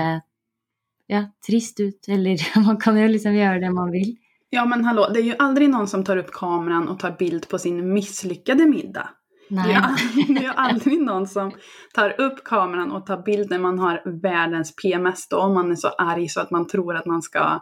ja, 1.07 1.25
trist 1.47 1.81
ut, 1.81 2.09
eller 2.09 2.41
man 2.67 2.81
kan 2.81 2.99
jo 2.99 3.09
liksom 3.09 3.37
gjøre 3.37 3.61
det 3.65 3.73
man 3.75 3.93
vil. 3.95 4.17
Ja 4.51 4.65
men 4.65 4.85
hallå, 4.85 5.09
det 5.15 5.21
är 5.21 5.25
ju 5.25 5.35
aldrig 5.39 5.71
någon 5.71 5.89
som 5.89 6.05
tar 6.05 6.17
upp 6.17 6.33
kameran 6.33 6.89
och 6.89 6.99
tar 6.99 7.11
bild 7.19 7.49
på 7.49 7.59
sin 7.59 7.93
misslyckade 7.93 8.67
middag. 8.67 9.09
Det 9.49 9.55
är, 9.55 9.63
Nei. 9.63 9.71
ju 9.71 9.77
aldrig, 9.77 10.27
det 10.37 10.41
är 10.41 10.43
ju 10.43 10.53
aldrig 10.57 11.03
någon 11.03 11.27
som 11.27 11.53
tar 11.95 12.21
upp 12.21 12.45
kameran 12.45 12.93
och 12.93 13.07
tar 13.07 13.23
bild 13.23 13.51
när 13.51 13.59
man 13.59 13.79
har 13.79 14.03
världens 14.23 14.77
PMS 14.77 15.29
då, 15.29 15.39
om 15.39 15.55
man 15.55 15.73
är 15.73 15.75
så 15.75 15.89
arg 15.89 16.29
så 16.29 16.41
att 16.41 16.51
man 16.51 16.67
tror 16.67 16.97
att 16.97 17.07
man 17.07 17.23
ska 17.23 17.61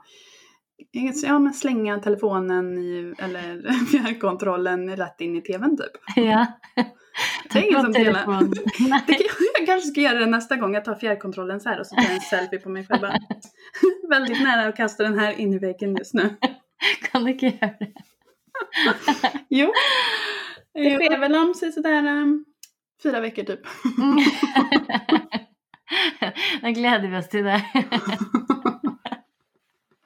ja, 1.22 1.38
men 1.38 1.54
slänga 1.54 1.98
telefonen 1.98 2.78
i, 2.78 3.14
eller 3.18 3.62
fjärrkontrollen 3.90 4.96
rätt 4.96 5.20
in 5.20 5.36
i 5.36 5.40
tvn 5.40 5.76
typ. 5.76 5.92
Ja. 6.16 6.46
Det 7.52 7.58
är 7.58 7.62
ingen 7.70 7.82
som 7.82 7.92
delar. 7.92 8.44
Det 9.06 9.14
kan, 9.14 9.46
jag 9.58 9.66
kanske 9.66 9.88
ska 9.88 10.00
göra 10.00 10.18
det 10.18 10.26
nästa 10.26 10.56
gång 10.56 10.74
jag 10.74 10.84
tar 10.84 10.94
fjärrkontrollen 10.94 11.60
så 11.60 11.68
här 11.68 11.80
och 11.80 11.86
så 11.86 11.94
tar 11.94 12.02
jag 12.02 12.14
en 12.14 12.20
selfie 12.20 12.58
på 12.58 12.68
mig 12.68 12.86
själv. 12.86 13.02
Väldigt 14.10 14.42
nära 14.42 14.68
att 14.68 14.76
kasta 14.76 15.02
den 15.02 15.18
här 15.18 15.40
in 15.40 15.52
i 15.52 15.58
väggen 15.58 15.96
just 15.96 16.14
nu. 16.14 16.36
Kan 17.12 17.24
du 17.24 17.30
ikke 17.30 17.46
gjøre 17.46 17.76
det? 17.78 17.92
Jo, 19.48 19.72
det 20.74 20.94
sker 20.94 21.18
väl 21.18 21.34
om 21.34 21.54
sådär 21.54 22.06
um, 22.06 22.44
fyra 23.02 23.20
veckor 23.20 23.42
typ. 23.42 23.60
Da 26.62 26.70
gleder 26.70 27.08
vi 27.08 27.16
oss 27.16 27.28
til 27.28 27.44
det. 27.44 27.62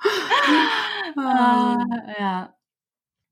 Ah. 1.18 1.80
ja. 2.14 2.32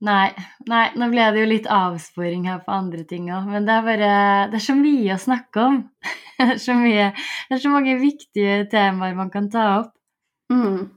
Nei, 0.07 0.29
nei, 0.69 0.87
nå 0.99 1.07
ble 1.13 1.27
det 1.33 1.41
jo 1.41 1.49
litt 1.49 1.69
avsporing 1.71 2.49
her 2.51 2.59
på 2.65 2.73
andre 2.75 3.05
ting 3.09 3.29
òg, 3.33 3.47
men 3.49 3.69
det 3.69 3.77
er 3.77 3.85
bare 3.87 4.11
Det 4.51 4.59
er 4.59 4.65
så 4.65 4.75
mye 4.77 5.15
å 5.15 5.23
snakke 5.23 5.63
om. 5.63 5.79
Det 6.37 6.47
er 6.57 6.59
så 6.61 6.75
mye 6.77 7.07
Det 7.15 7.57
er 7.57 7.63
så 7.63 7.71
mange 7.73 7.95
viktige 8.01 8.57
temaer 8.73 9.15
man 9.17 9.31
kan 9.33 9.49
ta 9.53 9.69
opp. 9.79 9.93
Mm. 10.53 10.91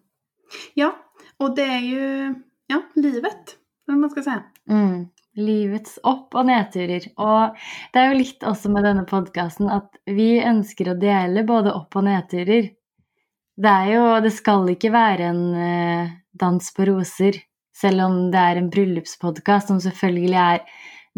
Ja, 0.73 0.95
och 1.37 1.55
det 1.55 1.63
är 1.63 1.79
ju 1.79 2.35
ja, 2.67 2.81
livet, 2.95 3.55
vad 3.85 3.97
man 3.97 4.09
ska 4.09 4.21
säga. 4.21 4.43
Mm. 4.69 5.07
Livets 5.35 5.99
opp- 6.03 6.35
og 6.35 6.45
nedturer. 6.45 7.05
Og 7.15 7.55
det 7.93 8.01
er 8.01 8.11
jo 8.11 8.17
litt 8.19 8.43
også 8.43 8.69
med 8.73 8.83
denne 8.83 9.05
podkasten 9.09 9.69
at 9.71 9.95
vi 10.05 10.41
ønsker 10.43 10.91
å 10.91 10.97
dele 10.99 11.45
både 11.47 11.73
opp- 11.73 11.95
og 11.95 12.05
nedturer. 12.09 12.69
Det 13.59 13.71
er 13.71 13.89
jo 13.91 14.03
Det 14.23 14.31
skal 14.31 14.69
ikke 14.71 14.91
være 14.93 15.31
en 15.33 15.41
eh, 15.55 16.11
dans 16.39 16.69
på 16.75 16.85
roser, 16.87 17.35
selv 17.75 18.05
om 18.05 18.21
det 18.31 18.39
er 18.39 18.59
en 18.59 18.69
bryllupspodkast 18.71 19.71
som 19.71 19.81
selvfølgelig 19.83 20.37
er 20.39 20.61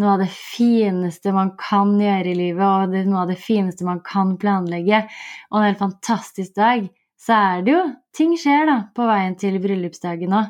noe 0.02 0.16
av 0.16 0.24
det 0.24 0.32
fineste 0.34 1.34
man 1.36 1.52
kan 1.60 1.94
gjøre 2.00 2.32
i 2.32 2.38
livet, 2.38 2.64
og 2.66 2.94
det 2.94 3.04
er 3.04 3.12
noe 3.12 3.26
av 3.26 3.30
det 3.34 3.38
fineste 3.42 3.86
man 3.86 4.02
kan 4.06 4.34
planlegge. 4.42 5.04
Og 5.52 5.60
en 5.60 5.68
helt 5.68 5.82
fantastisk 5.82 6.56
dag. 6.58 6.88
Så 7.22 7.38
er 7.38 7.66
det 7.66 7.76
jo 7.76 7.84
Ting 8.18 8.34
skjer, 8.36 8.66
da, 8.68 8.78
på 8.92 9.06
veien 9.08 9.38
til 9.40 9.56
bryllupsdagen 9.64 10.34
òg. 10.36 10.50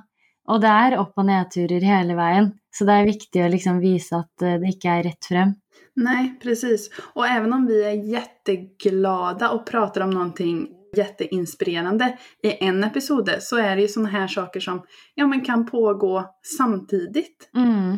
Og 0.49 0.63
det 0.63 0.69
er 0.71 0.95
opp- 0.97 1.19
og 1.21 1.27
nedturer 1.27 1.83
hele 1.85 2.15
veien. 2.17 2.47
Så 2.73 2.87
det 2.87 2.95
er 2.95 3.09
viktig 3.11 3.43
å 3.43 3.49
liksom 3.51 3.79
vise 3.83 4.15
att 4.15 4.41
eh, 4.41 4.57
det 4.57 4.67
inte 4.67 4.87
är 4.87 5.03
rätt 5.03 5.25
frem. 5.25 5.53
Nej, 5.95 6.39
precis. 6.43 6.89
Och 7.13 7.27
även 7.27 7.53
om 7.53 7.65
vi 7.65 7.83
är 7.83 7.91
jätteglada 7.91 9.49
och 9.49 9.65
pratar 9.65 10.01
om 10.01 10.09
någonting 10.09 10.80
jätteinspirerande 10.97 12.17
i 12.43 12.65
en 12.65 12.83
episod 12.83 13.29
så 13.39 13.57
är 13.57 13.75
det 13.75 13.81
ju 13.81 13.87
sådana 13.87 14.09
här 14.09 14.27
saker 14.27 14.59
som 14.59 14.83
ja, 15.15 15.27
men 15.27 15.45
kan 15.45 15.65
pågå 15.65 16.25
samtidigt. 16.57 17.49
Mm. 17.55 17.97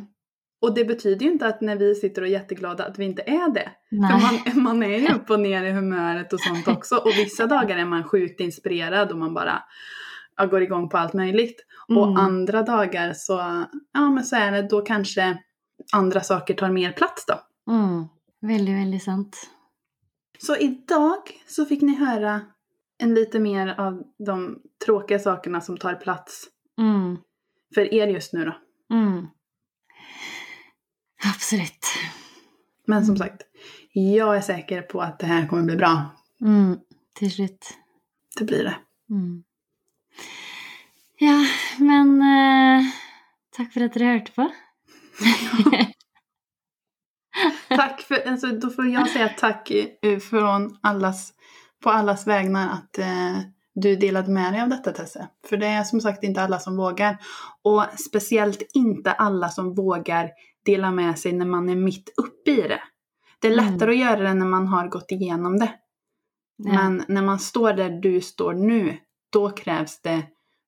Och 0.62 0.73
det 0.73 0.86
betyder 0.86 1.25
ju 1.25 1.32
inte 1.32 1.47
att 1.47 1.62
när 1.62 1.75
vi 1.75 1.95
sitter 1.95 2.21
och 2.21 2.27
är 2.27 2.32
jätteglada 2.32 2.86
att 2.86 2.99
vi 2.99 3.06
inte 3.06 3.21
är 3.21 3.53
det. 3.53 3.71
Nej. 3.91 4.12
För 4.12 4.19
man, 4.53 4.63
man 4.63 4.84
är 4.84 4.97
ju 4.97 5.13
upp 5.13 5.29
och 5.29 5.39
ner 5.39 5.63
i 5.63 5.71
humöret 5.71 6.34
och 6.34 6.39
sånt 6.39 6.67
också. 6.67 6.95
Och 6.95 7.12
vissa 7.17 7.47
dagar 7.47 7.77
är 7.77 7.86
man 7.86 8.03
sjukt 8.03 8.39
inspirerad 8.39 9.12
och 9.12 9.17
man 9.17 9.34
bara 9.34 9.63
ja, 10.38 10.45
går 10.45 10.62
igång 10.62 10.89
på 10.89 10.97
allt 10.97 11.13
möjligt. 11.13 11.65
Mm. 11.89 12.01
Och 12.01 12.19
andra 12.19 12.62
dagar 12.62 13.13
så, 13.15 13.65
ja 13.93 14.10
men 14.10 14.23
så 14.23 14.36
är 14.36 14.51
det, 14.51 14.62
då 14.62 14.82
kanske 14.82 15.38
andra 15.93 16.21
saker 16.21 16.53
tar 16.53 16.71
mer 16.71 16.91
plats 16.91 17.25
då. 17.25 17.34
Mm. 17.73 18.06
Väldigt, 18.41 18.75
väldigt 18.75 19.03
sant. 19.03 19.49
Så 20.39 20.56
idag 20.56 21.21
så 21.47 21.65
fick 21.65 21.82
ni 21.82 21.95
höra 21.95 22.41
en 23.03 23.13
lite 23.13 23.39
mer 23.39 23.79
av 23.79 24.03
de 24.25 24.59
tråkiga 24.85 25.19
sakerna 25.19 25.61
som 25.61 25.77
tar 25.77 25.95
plats 25.95 26.49
Mm. 26.79 27.17
för 27.75 27.93
er 27.93 28.07
just 28.07 28.33
nu 28.33 28.45
då. 28.45 28.55
Mm. 28.95 29.27
Absolut. 31.35 31.85
Men 32.87 33.05
som 33.05 33.17
sagt, 33.17 33.41
jag 33.93 34.37
är 34.37 34.41
säker 34.41 34.81
på 34.81 35.01
att 35.01 35.19
det 35.19 35.25
här 35.25 35.47
kommer 35.47 35.63
bli 35.63 35.75
bra. 35.75 36.15
Mm. 36.41 36.79
Till 37.15 37.31
slut. 37.31 37.77
Det 38.39 38.45
blir 38.45 38.63
det. 38.63 38.75
Mm. 39.09 39.43
Ja, 41.19 41.45
men 41.79 42.21
eh, 42.21 42.85
tack 43.57 43.73
för 43.73 43.81
att 43.81 43.93
du 43.93 44.05
hörde 44.05 44.31
på. 44.35 44.51
Tack 47.69 48.01
för, 48.01 48.27
alltså, 48.29 48.47
då 48.47 48.69
får 48.69 48.87
jag 48.87 49.09
säga 49.09 49.29
tack 49.29 49.71
från 50.29 50.77
allas, 50.81 51.33
på 51.84 51.89
allas 51.89 52.28
vägnar 52.28 52.69
att 52.74 52.98
eh, 53.00 53.38
du 53.76 53.96
delade 53.96 54.32
med 54.32 54.54
dig 54.54 54.62
av 54.62 54.69
detta 54.69 54.91
Tesse. 54.91 55.28
För 55.50 55.58
det 55.58 55.67
är 55.67 55.84
som 55.84 56.02
sagt 56.02 56.24
inte 56.24 56.41
alla 56.41 56.60
som 56.60 56.78
vågar. 56.78 57.17
Och 57.63 57.84
speciellt 58.00 58.62
inte 58.74 59.12
alla 59.12 59.50
som 59.50 59.74
vågar 59.74 60.30
dela 60.65 60.91
med 60.91 61.19
sig 61.19 61.34
när 61.34 61.46
man 61.46 61.69
är 61.69 61.76
mitt 61.76 62.13
uppe 62.17 62.52
i 62.52 62.62
det. 62.67 62.82
Det 63.41 63.48
är 63.48 63.52
Mm. 63.60 63.74
lättare 63.74 63.91
att 63.91 63.98
göra 63.98 64.19
det 64.19 64.34
när 64.34 64.46
man 64.46 64.67
har 64.67 64.88
gått 64.88 65.12
igenom 65.12 65.60
det. 65.60 65.74
Ja. 66.58 66.72
Men 66.74 67.04
när 67.08 67.22
man 67.22 67.39
står 67.39 67.74
där 67.74 67.89
du 67.89 68.22
står 68.22 68.54
nu, 68.54 68.98
då 69.34 69.50
krävs 69.50 70.02
det 70.02 70.24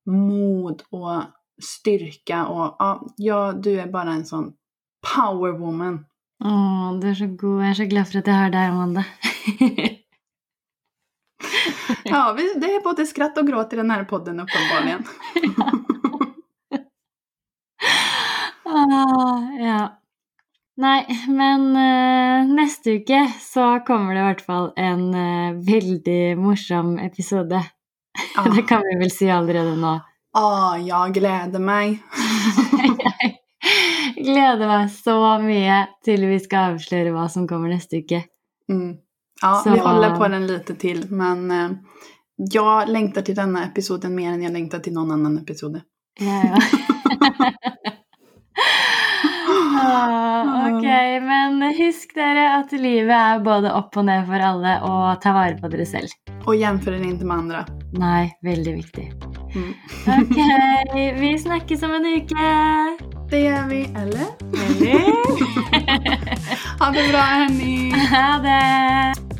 mod 0.05 0.83
och 0.89 1.21
styrka 1.63 2.45
och 2.45 2.75
ja, 3.17 3.53
du 3.63 3.79
är 3.79 3.87
bara 3.87 4.11
en 4.11 4.25
sån 4.25 4.53
powerwoman. 5.15 6.05
Åh, 6.43 6.99
du 6.99 7.09
är 7.09 7.15
så 7.15 7.27
god. 7.27 7.61
Jag 7.63 7.69
är 7.69 7.73
så 7.73 7.83
glad 7.85 8.07
för 8.07 8.19
att 8.19 8.27
jag 8.27 8.33
har 8.33 8.49
dig, 8.49 8.65
Amanda. 8.65 9.05
Ja, 12.03 12.33
vi, 12.37 12.53
det 12.59 12.75
är 12.75 12.83
både 12.83 13.05
skratt 13.05 13.37
och 13.37 13.47
gråt 13.47 13.73
i 13.73 13.75
den 13.75 13.91
här 13.91 14.03
podden 14.03 14.39
uppenbarligen. 14.39 15.03
ah, 18.65 19.41
ja. 19.59 20.01
Nej, 20.77 21.07
men 21.27 21.75
eh, 21.75 22.55
neste 22.55 22.91
uke 22.91 23.31
så 23.39 23.79
kommer 23.79 24.13
det 24.13 24.19
i 24.19 24.23
hvert 24.23 24.41
fall 24.41 24.73
en 24.75 25.13
eh, 25.13 25.53
veldig 25.53 26.37
morsom 26.37 26.99
episode. 26.99 27.63
Ja, 28.35 28.43
Det 28.55 28.61
kan 28.61 28.81
vi 28.81 28.99
vel 28.99 29.11
si 29.11 29.29
allerede 29.29 29.75
nå. 29.75 29.99
ah, 30.33 30.77
jag 30.77 31.13
gläder 31.13 31.59
mig. 31.59 32.03
Jeg 34.15 34.25
gleder 34.25 34.67
meg 34.67 34.91
så 34.93 35.15
mye 35.41 35.79
til 36.05 36.27
vi 36.29 36.37
skal 36.39 36.75
avsløre 36.75 37.11
hva 37.15 37.25
som 37.31 37.47
kommer 37.47 37.71
neste 37.73 38.03
uke. 38.03 38.21
Mm. 38.71 38.97
Ja, 39.45 39.61
Så- 39.63 39.69
vi 39.71 39.79
håller 39.79 40.15
på 40.15 40.27
den 40.27 40.47
lite 40.47 40.75
till, 40.75 41.05
men 41.11 41.51
eh, 41.51 41.69
jag 42.37 42.89
längtar 42.89 43.21
till 43.21 43.35
denna 43.35 43.63
episoden 43.65 44.15
mer 44.15 44.31
än 44.31 44.43
jag 44.43 44.53
längtar 44.53 44.79
till 44.79 44.93
någon 44.93 45.11
annan 45.11 45.37
episod. 45.37 45.81
Ja. 46.19 46.57
Ah, 49.81 50.69
ok, 50.77 50.83
men 51.21 51.61
husk 51.77 52.15
dere 52.15 52.45
at 52.59 52.71
livet 52.71 53.15
er 53.15 53.39
både 53.43 53.71
opp 53.73 53.97
og 53.97 54.05
ned 54.07 54.25
for 54.27 54.39
alle, 54.49 54.77
og 54.87 55.21
ta 55.23 55.33
vare 55.35 55.57
på 55.61 55.67
dere 55.71 55.85
selv. 55.85 56.07
Och 56.45 56.55
jämför 56.55 56.91
den 56.91 57.03
inte 57.05 57.25
med 57.25 57.37
andra. 57.37 57.65
Nei, 57.93 58.31
veldig 58.41 58.73
viktig. 58.75 59.11
Mm. 59.55 59.73
Ok, 60.07 60.37
vi 61.21 61.37
snakkes 61.39 61.83
om 61.83 61.91
en 61.93 62.05
uke. 62.05 62.35
Det 63.29 63.39
gör 63.39 63.67
vi, 63.69 63.83
eller? 63.83 64.25
Eller? 64.65 65.15
Ha 66.79 66.91
det 66.91 67.07
bra 67.11 67.19
hörni! 67.21 67.91
Ha 68.11 68.37
det! 68.43 69.34